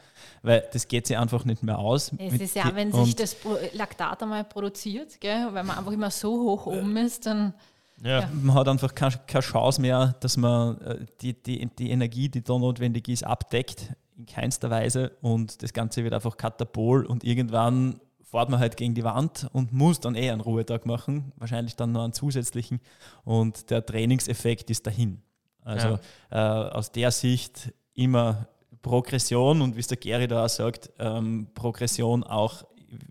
[0.42, 2.12] weil das geht sich einfach nicht mehr aus.
[2.18, 3.36] Es ist ja, wenn sich das
[3.72, 7.54] Laktat einmal produziert, gell, weil man einfach immer so hoch oben ist, dann
[8.02, 8.20] Ja.
[8.20, 8.28] Ja.
[8.32, 12.42] man hat einfach keine, keine Chance mehr, dass man äh, die, die, die Energie, die
[12.42, 15.12] da notwendig ist, abdeckt, in keinster Weise.
[15.20, 19.72] Und das Ganze wird einfach katabol und irgendwann fährt man halt gegen die Wand und
[19.72, 22.80] muss dann eh einen Ruhetag machen, wahrscheinlich dann noch einen zusätzlichen.
[23.24, 25.20] Und der Trainingseffekt ist dahin.
[25.64, 25.98] Also
[26.30, 28.48] äh, aus der Sicht immer
[28.80, 32.64] Progression und wie es der Gary da auch sagt, ähm, Progression auch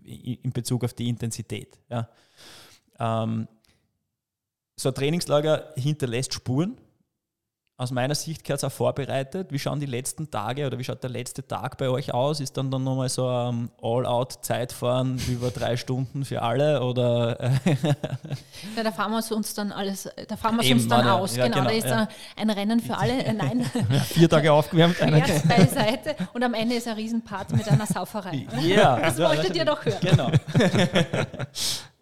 [0.04, 1.78] in Bezug auf die Intensität.
[1.88, 2.08] Ja.
[2.98, 3.48] Ähm,
[4.76, 6.76] so ein Trainingslager hinterlässt Spuren.
[7.78, 9.50] Aus meiner Sicht gehört es auch vorbereitet.
[9.50, 12.38] Wie schauen die letzten Tage oder wie schaut der letzte Tag bei euch aus?
[12.38, 16.82] Ist dann dann nochmal so ein All-Out-Zeitfahren über drei Stunden für alle?
[16.84, 17.50] Oder äh,
[18.76, 21.34] ja, da fahren wir uns dann alles, da fahren wir Eben, uns dann meine- aus.
[21.34, 22.08] ja, genau, genau, da ist ja.
[22.36, 23.24] ein Rennen für alle.
[23.24, 23.64] Äh, nein,
[24.10, 28.46] Vier Tage aufgewärmt, Quers beiseite und am Ende ist ein Riesenpart mit einer Sauferei.
[28.60, 29.98] ja, Das wolltet ihr doch hören.
[30.02, 30.30] Genau.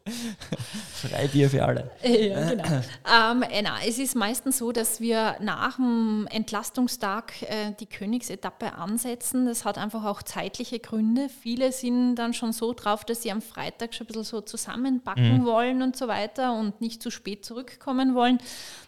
[0.93, 1.91] Freibier für alle.
[2.03, 2.65] Ja, genau.
[2.65, 8.75] ähm, äh, na, es ist meistens so, dass wir nach dem Entlastungstag äh, die Königsetappe
[8.75, 9.47] ansetzen.
[9.47, 11.29] Das hat einfach auch zeitliche Gründe.
[11.29, 15.45] Viele sind dann schon so drauf, dass sie am Freitag schon ein bisschen so zusammenbacken
[15.45, 18.39] wollen und so weiter und nicht zu spät zurückkommen wollen.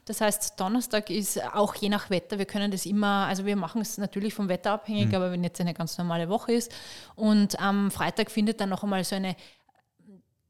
[0.05, 3.81] Das heißt, Donnerstag ist auch je nach Wetter, wir können das immer, also wir machen
[3.81, 6.73] es natürlich vom Wetter abhängig, aber wenn jetzt eine ganz normale Woche ist
[7.15, 9.37] und am Freitag findet dann noch einmal so eine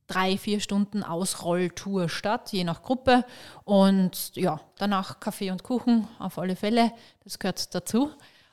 [0.06, 3.24] drei, vier Stunden Ausrolltour statt, je nach Gruppe.
[3.64, 6.92] Und ja, danach Kaffee und Kuchen auf alle Fälle.
[7.24, 8.10] Das gehört dazu.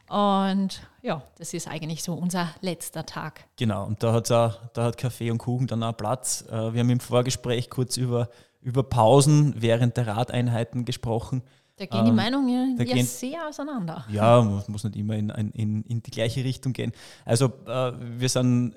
[0.10, 3.46] Und ja, das ist eigentlich so unser letzter Tag.
[3.58, 6.44] Genau, und da, hat's auch, da hat Kaffee und Kuchen dann auch Platz.
[6.50, 8.30] Äh, Wir haben im Vorgespräch kurz über,
[8.62, 11.44] über Pausen während der Radeinheiten gesprochen.
[11.78, 14.04] Da gehen die Ähm, Meinungen ja gehen- sehr auseinander.
[14.10, 16.92] Ja, muss, muss nicht immer in, in, in die gleiche Richtung gehen.
[17.24, 18.74] Also äh, wir sind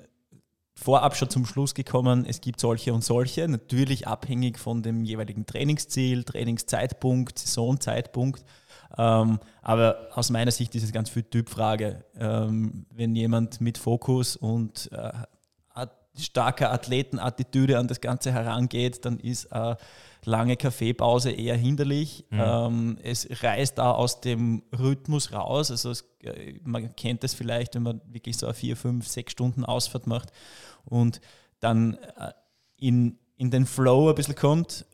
[0.75, 5.45] vorab schon zum Schluss gekommen, es gibt solche und solche, natürlich abhängig von dem jeweiligen
[5.45, 8.43] Trainingsziel, Trainingszeitpunkt, Saisonzeitpunkt.
[8.97, 12.03] Ähm, aber aus meiner Sicht ist es ganz viel Typfrage.
[12.17, 15.11] Ähm, wenn jemand mit Fokus und äh,
[16.17, 19.77] starker Athletenattitüde an das Ganze herangeht, dann ist eine
[20.25, 22.25] lange Kaffeepause eher hinderlich.
[22.29, 22.39] Mhm.
[22.39, 25.71] Ähm, es reißt da aus dem Rhythmus raus.
[25.71, 29.31] Also es, äh, man kennt das vielleicht, wenn man wirklich so eine vier, fünf, sechs
[29.31, 30.29] Stunden Ausfahrt macht
[30.85, 31.19] und
[31.59, 32.31] dann äh,
[32.77, 34.85] in, in den Flow ein bisschen kommt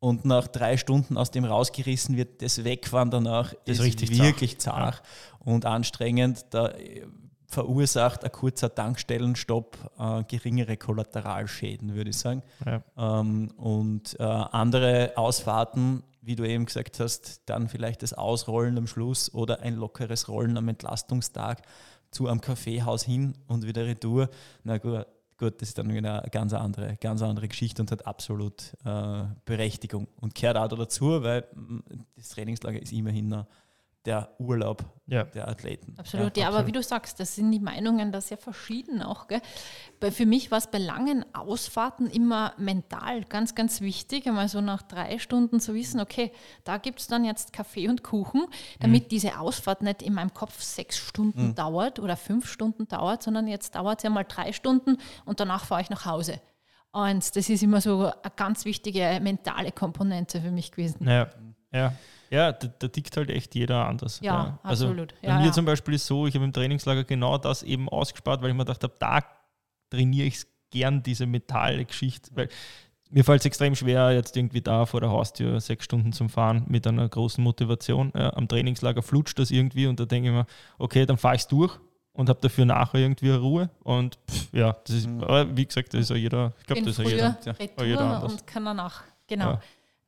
[0.00, 4.58] und nach drei Stunden aus dem rausgerissen wird, das Wegfahren danach das ist, ist wirklich
[4.58, 5.02] zart ja.
[5.40, 6.46] und anstrengend.
[6.50, 7.06] Da äh,
[7.52, 12.42] verursacht ein kurzer Tankstellenstopp äh, geringere Kollateralschäden, würde ich sagen.
[12.64, 12.82] Ja.
[12.96, 18.86] Ähm, und äh, andere Ausfahrten, wie du eben gesagt hast, dann vielleicht das Ausrollen am
[18.86, 21.62] Schluss oder ein lockeres Rollen am Entlastungstag
[22.10, 24.30] zu einem Kaffeehaus hin und wieder retour.
[24.64, 28.06] Na gut, gut, das ist dann wieder eine ganz andere, ganz andere Geschichte und hat
[28.06, 31.80] absolut äh, Berechtigung und kehrt auch dazu, weil mm,
[32.16, 33.46] das Trainingslager ist immerhin noch
[34.04, 35.24] der Urlaub ja.
[35.24, 35.94] der Athleten.
[35.96, 39.28] Absolut, ja, ja, aber wie du sagst, das sind die Meinungen da sehr verschieden auch.
[39.28, 39.40] Gell?
[40.10, 44.82] Für mich war es bei langen Ausfahrten immer mental ganz, ganz wichtig, einmal so nach
[44.82, 46.32] drei Stunden zu wissen, okay,
[46.64, 48.46] da gibt es dann jetzt Kaffee und Kuchen,
[48.80, 49.08] damit mhm.
[49.08, 51.54] diese Ausfahrt nicht in meinem Kopf sechs Stunden mhm.
[51.54, 55.64] dauert oder fünf Stunden dauert, sondern jetzt dauert es ja mal drei Stunden und danach
[55.64, 56.40] fahre ich nach Hause.
[56.90, 61.08] Und das ist immer so eine ganz wichtige mentale Komponente für mich gewesen.
[61.08, 61.30] Ja,
[61.72, 61.94] ja.
[62.30, 64.20] Ja, da, da tickt halt echt jeder anders.
[64.22, 64.58] Ja, ja.
[64.62, 65.14] Also absolut.
[65.20, 65.52] Bei ja, mir ja.
[65.52, 68.64] zum Beispiel ist so, ich habe im Trainingslager genau das eben ausgespart, weil ich mir
[68.64, 69.20] gedacht habe, da
[69.90, 72.48] trainiere ich gern diese Metallgeschichte, weil
[73.10, 76.64] mir fällt es extrem schwer, jetzt irgendwie da vor der Haustür sechs Stunden zum Fahren
[76.68, 78.10] mit einer großen Motivation.
[78.16, 80.46] Ja, am Trainingslager flutscht das irgendwie und da denke ich mir,
[80.78, 81.78] okay, dann fahre ich es durch
[82.14, 83.68] und habe dafür nachher irgendwie Ruhe.
[83.82, 85.22] Und pff, ja, das ist, mhm.
[85.54, 88.32] wie gesagt, das ist ja jeder, ich glaube, das ist ja jeder, ja, jeder anders.
[88.32, 89.60] Und kann danach, genau.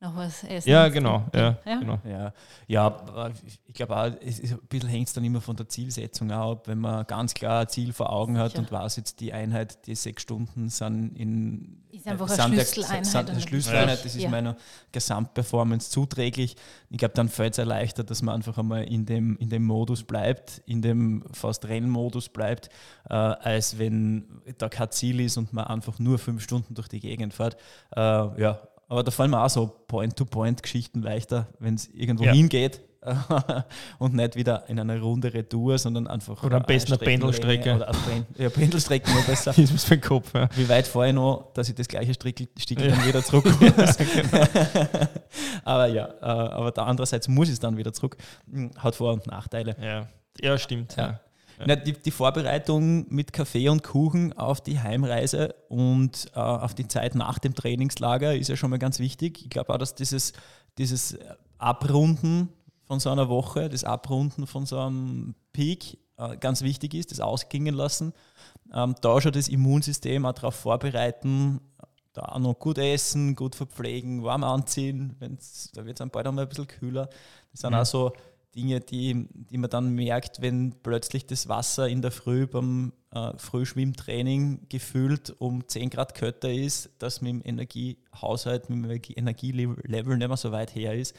[0.05, 0.69] Ja noch was essen.
[0.69, 1.25] Ja, genau.
[1.33, 1.79] Ja, ja.
[1.79, 1.99] Genau.
[2.03, 2.33] ja.
[2.67, 3.31] ja
[3.67, 6.67] ich glaube auch, es ist, ein bisschen hängt es dann immer von der Zielsetzung ab,
[6.67, 8.63] wenn man ganz klar ein Ziel vor Augen hat Sicher.
[8.63, 13.13] und weiß jetzt die Einheit, die sechs Stunden sind in ist einfach äh, eine Schlüsseleinheit.
[13.13, 14.29] Der, eine Schlüsseleinheit, das ist ja.
[14.29, 14.57] meiner
[14.91, 16.57] Gesamtperformance zuträglich.
[16.89, 20.03] Ich glaube, dann fällt es erleichtert, dass man einfach einmal in dem, in dem Modus
[20.03, 22.67] bleibt, in dem fast Rennmodus bleibt,
[23.09, 26.99] äh, als wenn da kein Ziel ist und man einfach nur fünf Stunden durch die
[26.99, 27.55] Gegend fährt.
[27.95, 32.33] Äh, ja, aber da fallen mir auch so Point-to-Point-Geschichten leichter, wenn es irgendwo ja.
[32.33, 32.81] hingeht
[33.99, 36.43] und nicht wieder in eine runde Retour, sondern einfach.
[36.43, 37.75] Oder am besten eine Pendelstrecke.
[37.75, 39.53] Oder eine ja, Pendelstrecke nur besser.
[39.55, 40.33] das ist für den Kopf.
[40.33, 40.49] Ja.
[40.55, 42.95] Wie weit fahre ich noch, dass ich das gleiche Stickel ja.
[42.95, 43.97] dann wieder zurück muss?
[43.97, 44.47] Genau.
[45.63, 48.17] aber ja, äh, aber da andererseits muss ich es dann wieder zurück.
[48.51, 49.75] Hm, hat Vor- und Nachteile.
[49.81, 50.07] Ja,
[50.41, 50.95] ja stimmt.
[50.95, 51.19] Ja.
[51.59, 51.75] Ja.
[51.75, 57.15] Die, die, Vorbereitung mit Kaffee und Kuchen auf die Heimreise und äh, auf die Zeit
[57.15, 59.41] nach dem Trainingslager ist ja schon mal ganz wichtig.
[59.43, 60.33] Ich glaube auch, dass dieses,
[60.77, 61.17] dieses
[61.57, 62.49] Abrunden
[62.85, 67.19] von so einer Woche, das Abrunden von so einem Peak äh, ganz wichtig ist, das
[67.19, 68.13] ausgingen lassen.
[68.73, 71.61] Ähm, da schon das Immunsystem auch darauf vorbereiten,
[72.13, 76.27] da auch noch gut essen, gut verpflegen, warm anziehen, wenn's, da wird es dann bald
[76.27, 77.09] einmal ein bisschen kühler.
[77.51, 77.77] Das sind mhm.
[77.77, 78.13] auch so
[78.55, 83.31] Dinge, die, die man dann merkt, wenn plötzlich das Wasser in der Früh beim äh,
[83.37, 90.27] Frühschwimmtraining gefühlt um 10 Grad kälter ist, dass mit dem Energiehaushalt, mit dem Energielevel nicht
[90.27, 91.15] mehr so weit her ist.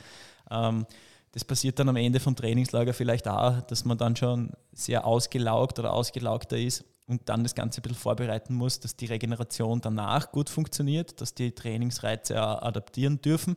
[0.51, 0.87] Ähm,
[1.33, 5.79] das passiert dann am Ende vom Trainingslager vielleicht auch, dass man dann schon sehr ausgelaugt
[5.79, 10.33] oder ausgelaugter ist und dann das Ganze ein bisschen vorbereiten muss, dass die Regeneration danach
[10.33, 13.57] gut funktioniert, dass die Trainingsreize adaptieren dürfen.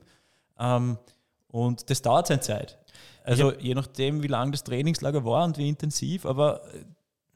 [0.59, 0.97] Ähm,
[1.47, 2.77] und das dauert seine Zeit.
[3.29, 6.61] Also je nachdem, wie lang das Trainingslager war und wie intensiv, aber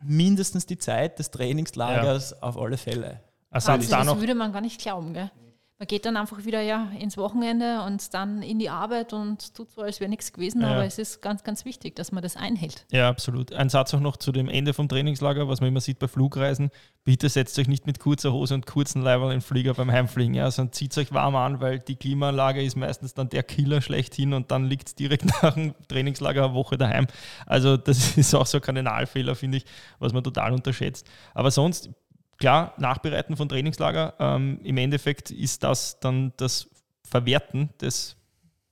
[0.02, 2.38] mindestens die Zeit des Trainingslagers ja.
[2.42, 3.22] auf alle Fälle.
[3.50, 5.32] Also das noch würde man gar nicht glauben, gell?
[5.80, 9.72] Man geht dann einfach wieder ja ins Wochenende und dann in die Arbeit und tut
[9.72, 10.70] so, als wäre nichts gewesen, ja.
[10.70, 12.86] aber es ist ganz, ganz wichtig, dass man das einhält.
[12.92, 13.52] Ja, absolut.
[13.54, 16.70] Ein Satz auch noch zu dem Ende vom Trainingslager, was man immer sieht bei Flugreisen.
[17.04, 20.36] Bitte setzt euch nicht mit kurzer Hose und kurzen Leibern in den Flieger beim Heimfliegen,
[20.36, 24.34] ja, sondern zieht euch warm an, weil die Klimaanlage ist meistens dann der Killer schlechthin
[24.34, 27.08] und dann liegt es direkt nach dem Trainingslager eine Woche daheim.
[27.48, 29.66] Also das ist auch so ein Kardinalfehler, finde ich,
[29.98, 31.10] was man total unterschätzt.
[31.34, 31.90] Aber sonst
[32.38, 36.70] klar, Nachbereiten von Trainingslager, ähm, im Endeffekt ist das dann das
[37.04, 38.16] Verwerten des,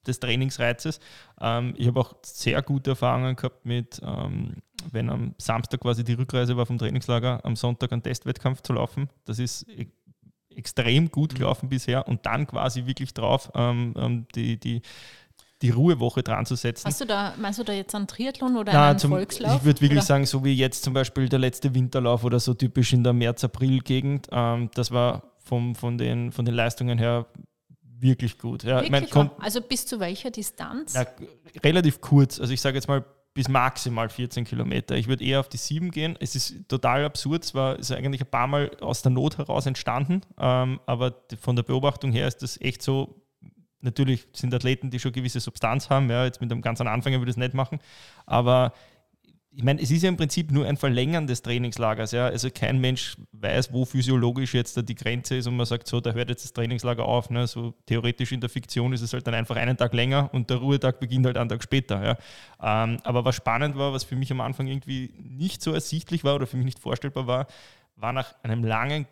[0.05, 0.99] des Trainingsreizes.
[1.39, 4.57] Ähm, ich habe auch sehr gute Erfahrungen gehabt mit, ähm,
[4.91, 9.09] wenn am Samstag quasi die Rückreise war vom Trainingslager, am Sonntag einen Testwettkampf zu laufen.
[9.26, 9.88] Das ist e
[10.53, 11.70] extrem gut gelaufen mhm.
[11.70, 14.82] bisher und dann quasi wirklich drauf ähm, ähm, die, die
[15.62, 16.88] die Ruhewoche dran zu setzen.
[16.88, 19.57] Hast du da, meinst du da jetzt einen Triathlon oder Na, einen zum, Volkslauf?
[19.57, 20.05] Ich würde wirklich oder?
[20.05, 24.28] sagen, so wie jetzt zum Beispiel der letzte Winterlauf oder so typisch in der März-April-Gegend.
[24.32, 27.26] Ähm, das war vom, von, den, von den Leistungen her
[28.01, 28.64] wirklich gut.
[28.64, 28.91] Ja, Wirklich?
[28.91, 30.93] mein, kommt, also bis zu welcher Distanz?
[30.93, 31.05] ja,
[31.64, 32.39] relativ kurz.
[32.39, 34.95] Also ich sage jetzt mal bis maximal 14 Kilometer.
[34.95, 36.18] Ich würde eher auf die 7 gehen.
[36.20, 37.45] Es ist total absurd.
[37.45, 41.55] Es war ist eigentlich ein paar Mal aus der Not heraus entstanden, ähm, aber von
[41.55, 43.20] der Beobachtung her ist das echt so.
[43.82, 46.09] Natürlich sind Athleten, die schon gewisse Substanz haben.
[46.09, 47.79] Ja, jetzt mit einem ganz Anfänger würde ich es nicht machen.
[48.25, 48.73] Aber
[49.53, 52.11] ich meine, es ist ja im Prinzip nur ein Verlängern des Trainingslagers.
[52.13, 52.27] Ja?
[52.27, 55.99] Also kein Mensch weiß, wo physiologisch jetzt da die Grenze ist und man sagt so,
[55.99, 57.29] da hört jetzt das Trainingslager auf.
[57.29, 57.45] Ne?
[57.47, 60.57] So theoretisch in der Fiktion ist es halt dann einfach einen Tag länger und der
[60.57, 62.01] Ruhetag beginnt halt einen Tag später.
[62.01, 62.84] Ja?
[62.84, 66.36] Ähm, aber was spannend war, was für mich am Anfang irgendwie nicht so ersichtlich war
[66.36, 67.47] oder für mich nicht vorstellbar war,
[67.97, 69.09] war nach einem langen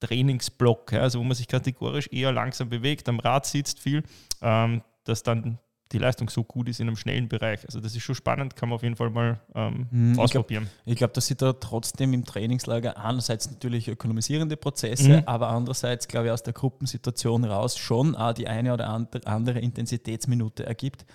[0.00, 1.00] Grundlagentrainingsblock, ja?
[1.00, 4.02] also wo man sich kategorisch eher langsam bewegt, am Rad sitzt viel,
[4.42, 5.58] ähm, dass dann
[5.92, 7.64] die Leistung so gut ist in einem schnellen Bereich.
[7.64, 10.68] Also das ist schon spannend, kann man auf jeden Fall mal ähm, Mhm, glaub- ausprobieren.
[10.84, 15.22] Ich glaube, dass sie da trotzdem im Trainingslager einerseits natürlich ökonomisierende Prozesse, Mhm.
[15.26, 19.60] aber andererseits, glaube ich, aus der Gruppensituation raus schon auch die eine oder and- andere
[19.60, 21.06] Intensitätsminute ergibt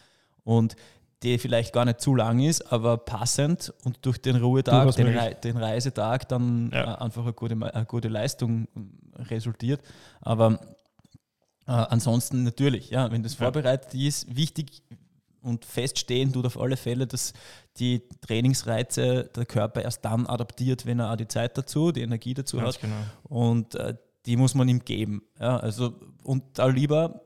[0.45, 0.77] und
[1.23, 5.07] die vielleicht gar nicht zu lang ist, aber passend und durch den Ruhetag, den.
[5.07, 6.95] Rei den Reisetag dann Ja.
[6.95, 8.67] äh, einfach eine gute, eine gute Leistung
[9.17, 9.81] äh, resultiert.
[10.21, 10.59] Aber
[11.67, 13.45] äh, ansonsten natürlich, ja, wenn das Ja.
[13.45, 14.81] vorbereitet ist, wichtig
[15.43, 17.33] und feststehen tut auf alle Fälle, dass
[17.77, 22.33] die Trainingsreize der Körper erst dann adaptiert, wenn er auch die Zeit dazu, die Energie
[22.33, 22.81] dazu Ganz hat.
[22.81, 22.95] genau.
[23.23, 23.95] Und äh,
[24.25, 25.23] die muss man ihm geben.
[25.39, 25.93] Ja, also,
[26.23, 27.21] und da lieber,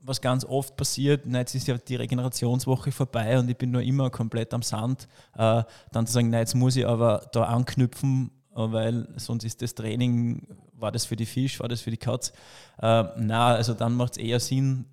[0.00, 3.82] was ganz oft passiert, na, jetzt ist ja die Regenerationswoche vorbei und ich bin nur
[3.82, 5.62] immer komplett am Sand, äh,
[5.92, 9.74] dann zu sagen, na, jetzt muss ich aber da anknüpfen, äh, weil sonst ist das
[9.74, 12.32] Training, war das für die Fisch, war das für die Katz?
[12.80, 14.86] Äh, na, also dann macht es eher Sinn,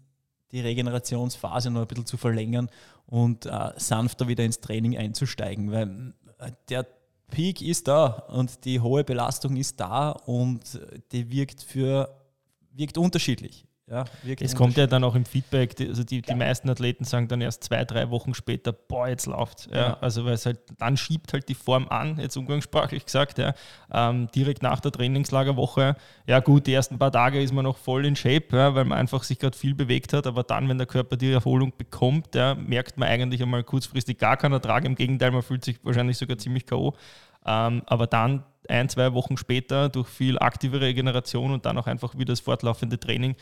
[0.52, 2.70] die Regenerationsphase noch ein bisschen zu verlängern
[3.06, 6.86] und äh, sanfter wieder ins Training einzusteigen, weil äh, der
[7.30, 12.18] Peak ist da und die hohe Belastung ist da und äh, die wirkt für
[12.74, 13.66] wirkt unterschiedlich.
[13.92, 14.06] Ja,
[14.40, 17.42] Es kommt ja dann auch im Feedback, die, also die, die meisten Athleten sagen dann
[17.42, 19.70] erst zwei, drei Wochen später, boah, jetzt läuft.
[19.70, 19.98] Ja, Ja.
[20.00, 23.54] Also weil es halt, dann schiebt halt die Form an, jetzt umgangssprachlich gesagt, ja,
[23.92, 25.98] ähm, direkt nach der Trainingslagerwoche.
[26.26, 28.98] Ja gut, die ersten paar Tage ist man noch voll in Shape, ja, weil man
[28.98, 32.56] einfach sich gerade viel bewegt hat, aber dann, wenn der Körper die Erholung bekommt, ja,
[32.56, 34.86] merkt man eigentlich einmal kurzfristig gar keinen Ertrag.
[34.86, 36.96] Im Gegenteil, man fühlt sich wahrscheinlich sogar ziemlich K.O.
[37.46, 42.16] Ähm, aber dann ein, zwei Wochen später durch viel aktive Regeneration und dann auch einfach
[42.16, 43.36] wieder das fortlaufende Training,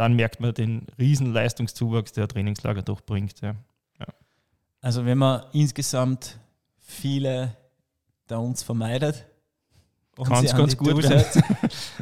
[0.00, 3.42] dann merkt man den riesen Leistungszuwachs, der ein Trainingslager doch bringt.
[3.42, 3.54] Ja.
[4.80, 6.38] Also wenn man insgesamt
[6.78, 7.54] viele
[8.30, 9.26] der uns vermeidet
[10.16, 11.18] sie an ganz gut Tour werden.
[11.18, 11.42] setzt,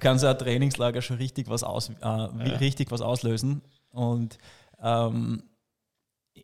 [0.00, 3.62] kann so ein Trainingslager schon richtig was, aus, äh, wie- richtig was auslösen.
[3.90, 4.38] Und
[4.80, 5.42] ähm,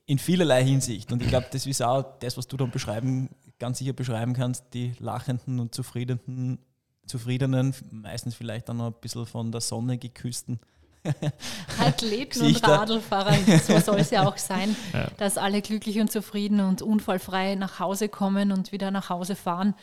[0.06, 1.12] in vielerlei Hinsicht.
[1.12, 3.28] Und ich glaube, das ist auch das, was du dann beschreiben,
[3.58, 6.58] ganz sicher beschreiben kannst, die lachenden und zufriedenen,
[7.06, 10.58] zufriedenen, meistens vielleicht dann noch ein bisschen von der Sonne geküssten
[11.78, 12.68] Athleten und.
[12.68, 13.34] Radlfahrer,
[13.66, 15.08] so soll es ja auch sein, Ja.
[15.18, 19.74] dass alle glücklich und zufrieden und unfallfrei nach Hause kommen und wieder nach Hause fahren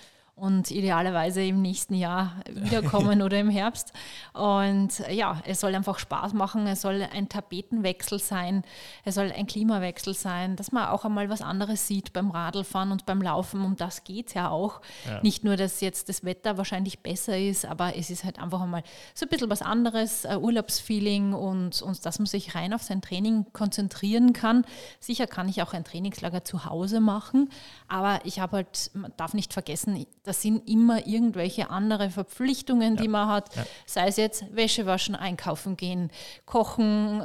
[0.42, 3.94] und idealerweise im nächsten Jahr wiederkommen oder im Herbst.
[4.34, 8.64] Und ja, es soll einfach Spaß machen, es soll ein Tapetenwechsel sein,
[9.06, 13.06] es soll ein Klimawechsel sein, dass man auch einmal was anderes sieht beim Radlfahren und
[13.06, 13.64] beim Laufen.
[13.64, 14.82] Um das geht es ja auch.
[15.06, 15.22] Ja.
[15.22, 18.82] Nicht nur, dass jetzt das Wetter wahrscheinlich besser ist, aber es ist halt einfach einmal
[19.14, 23.46] so ein bisschen was anderes, Urlaubsfeeling und, und dass man sich rein auf sein Training
[23.54, 24.66] konzentrieren kann.
[25.00, 27.52] Sicher kann ich auch ein Trainingslager zu Hause machen,
[27.88, 33.10] aber ich habe halt, man darf nicht vergessen, das sind immer irgendwelche andere Verpflichtungen, die
[33.10, 33.50] man hat,
[33.86, 36.10] sei es jetzt Wäsche waschen, einkaufen gehen,
[36.46, 37.22] kochen,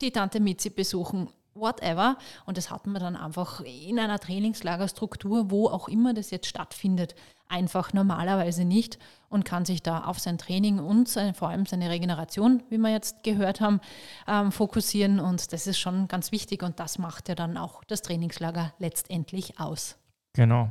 [0.00, 2.18] die Tante Mitzi besuchen, whatever.
[2.44, 7.16] Und das hat man dann einfach in einer Trainingslagerstruktur, wo auch immer das jetzt stattfindet,
[7.48, 11.90] einfach normalerweise nicht und kann sich da auf sein Training und seine, vor allem seine
[11.90, 13.80] Regeneration, wie wir jetzt gehört haben,
[14.28, 15.18] ähm, fokussieren.
[15.18, 19.58] Und das ist schon ganz wichtig und das macht ja dann auch das Trainingslager letztendlich
[19.58, 19.98] aus.
[20.34, 20.70] Genau.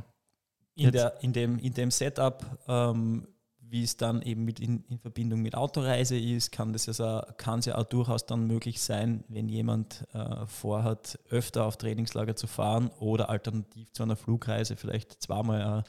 [0.76, 3.26] In, der, in, dem, in dem Setup, ähm,
[3.68, 7.84] wie es dann eben mit in, in Verbindung mit Autoreise ist, kann es ja auch
[7.84, 13.92] durchaus dann möglich sein, wenn jemand äh, vorhat, öfter auf Trainingslager zu fahren oder alternativ
[13.92, 15.84] zu einer Flugreise vielleicht zweimal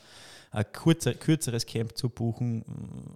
[0.57, 2.63] ein, kurzer, kürzeres Camp zu buchen,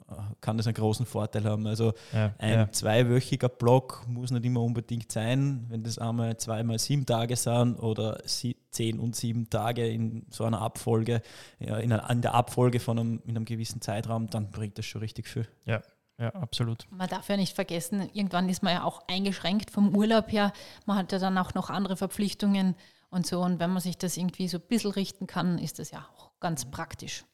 [0.09, 1.65] äh, kann das einen großen Vorteil haben.
[1.67, 2.71] Also Ja, ein ja.
[2.71, 8.21] zweiwöchiger Block muss nicht immer unbedingt sein, wenn das einmal zweimal sieben Tage sind oder
[8.25, 11.21] sie, zehn und sieben Tage in so einer Abfolge,
[11.59, 14.85] ja, in, einer, in der Abfolge von einem, in einem gewissen Zeitraum, dann bringt das
[14.85, 15.47] schon richtig viel.
[15.65, 15.81] ja,
[16.19, 16.85] ja, absolut.
[16.91, 20.53] Man darf ja nicht vergessen, irgendwann ist man ja auch eingeschränkt vom Urlaub her.
[20.85, 22.75] Man hat ja dann auch noch andere Verpflichtungen
[23.09, 23.41] und so.
[23.41, 26.31] Und wenn man sich das irgendwie so ein bisschen richten kann, ist das ja auch
[26.39, 27.25] ganz praktisch.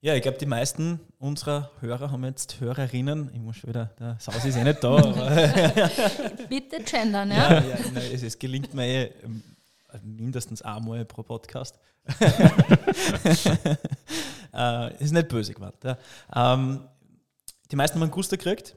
[0.00, 3.30] Ja, ich glaube, die meisten unserer Hörer haben jetzt Hörerinnen.
[3.32, 4.96] Ich muss schon wieder, der Saus ist eh nicht da.
[6.48, 7.60] Bitte gendern, ja, ja.
[7.60, 9.42] ja nein, es, es gelingt mir eh, ähm,
[10.02, 11.78] mindestens einmal pro Podcast.
[14.54, 15.82] äh, ist nicht böse gemeint.
[15.82, 15.96] Ja.
[16.34, 16.86] Ähm,
[17.70, 18.76] die meisten haben einen Guster gekriegt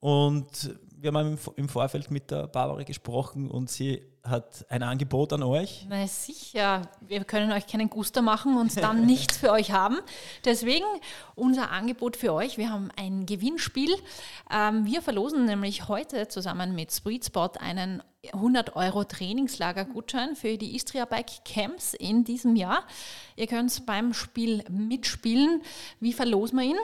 [0.00, 5.32] und wir haben im, im Vorfeld mit der Barbara gesprochen und sie hat ein Angebot
[5.34, 5.86] an euch.
[5.88, 9.98] Na sicher, wir können euch keinen Guster machen und dann nichts für euch haben.
[10.44, 10.86] Deswegen
[11.34, 12.56] unser Angebot für euch.
[12.56, 13.94] Wir haben ein Gewinnspiel.
[14.50, 18.02] Ähm, wir verlosen nämlich heute zusammen mit Sweet Spot einen
[18.32, 22.84] 100 Euro Trainingslager-Gutschein für die Istria Bike Camps in diesem Jahr.
[23.36, 25.60] Ihr könnt beim Spiel mitspielen.
[26.00, 26.78] Wie verlosen wir ihn?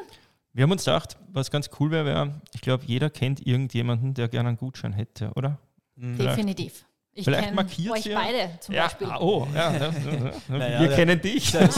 [0.53, 4.29] Wir haben uns gedacht, was ganz cool wäre, wäre, ich glaube, jeder kennt irgendjemanden, der
[4.29, 5.59] gerne einen Gutschein hätte, oder?
[5.97, 6.85] Definitiv.
[7.21, 9.07] Ich Vielleicht markiert euch sie- beide zum ja, Beispiel.
[9.11, 9.73] ah, oh, ja.
[9.73, 9.91] ja, ja.
[10.49, 10.97] Naja, wir ja.
[10.97, 11.53] kennen dich.
[11.55, 11.69] Nein,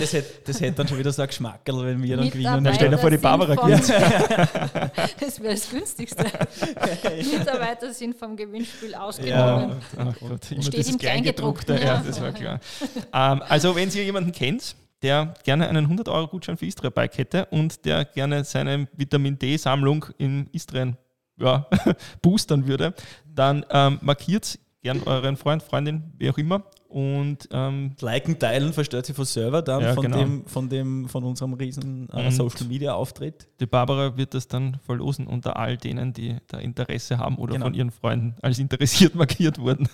[0.00, 2.64] das, hätte, das hätte dann schon wieder so ein Geschmackerl, wenn wir dann gewinnen.
[2.64, 3.84] Dann stell dir vor, die Barbara gewinnt.
[3.84, 3.94] vom-
[5.20, 6.24] Das wäre das günstigste.
[7.38, 9.00] Mitarbeiter sind vom Gewinnspiel Ja.
[9.00, 9.76] ausgenommen.
[9.98, 12.02] Ach Gott, immer Steht im Kleingedruckte, Kleingedruckten, ja, ja.
[12.06, 12.60] das war klar.
[13.12, 17.84] ähm, also, wenn ihr jemanden kennt, der gerne einen 100-Euro-Gutschein für Istria Bike hätte und
[17.84, 20.96] der gerne seine Vitamin D-Sammlung in Istrien
[21.38, 21.66] ja,
[22.22, 22.94] boostern würde,
[23.34, 26.62] dann ähm, markiert gern euren Freund, Freundin, wie auch immer.
[26.88, 30.18] Und ähm, Liken, teilen, verstellt sich von Server dann Ja, von, genau.
[30.18, 33.48] dem, von, dem, von unserem riesen äh, Social Media Auftritt.
[33.58, 37.66] die Barbara wird das dann verlosen unter all denen, die da Interesse haben oder Genau.
[37.66, 39.88] von ihren Freunden als interessiert markiert wurden.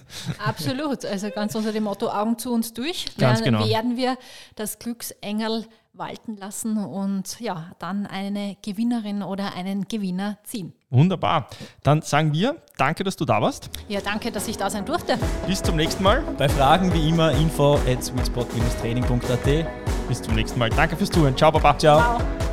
[0.47, 1.07] Absolut.
[1.07, 3.07] Also ganz unter dem Motto Augen zu uns durch.
[3.16, 3.66] Ganz Dann genau.
[3.66, 4.18] werden wir
[4.57, 5.64] das Glücksengel
[5.95, 10.74] walten lassen und ja, dann eine Gewinnerin oder einen Gewinner ziehen.
[10.93, 11.49] Wunderbar.
[11.82, 13.70] Dann sagen wir, danke, dass du da warst.
[13.88, 15.18] Ja, danke, dass ich da sein durfte.
[15.47, 16.22] Bis zum nächsten Mal.
[16.36, 19.66] Bei Fragen wie immer info at sweetspot-training.at.
[20.09, 20.68] Bis zum nächsten Mal.
[20.68, 21.36] Danke fürs Zuhören.
[21.36, 21.76] Ciao, Baba.
[21.78, 21.99] Ciao.
[21.99, 22.52] Ciao.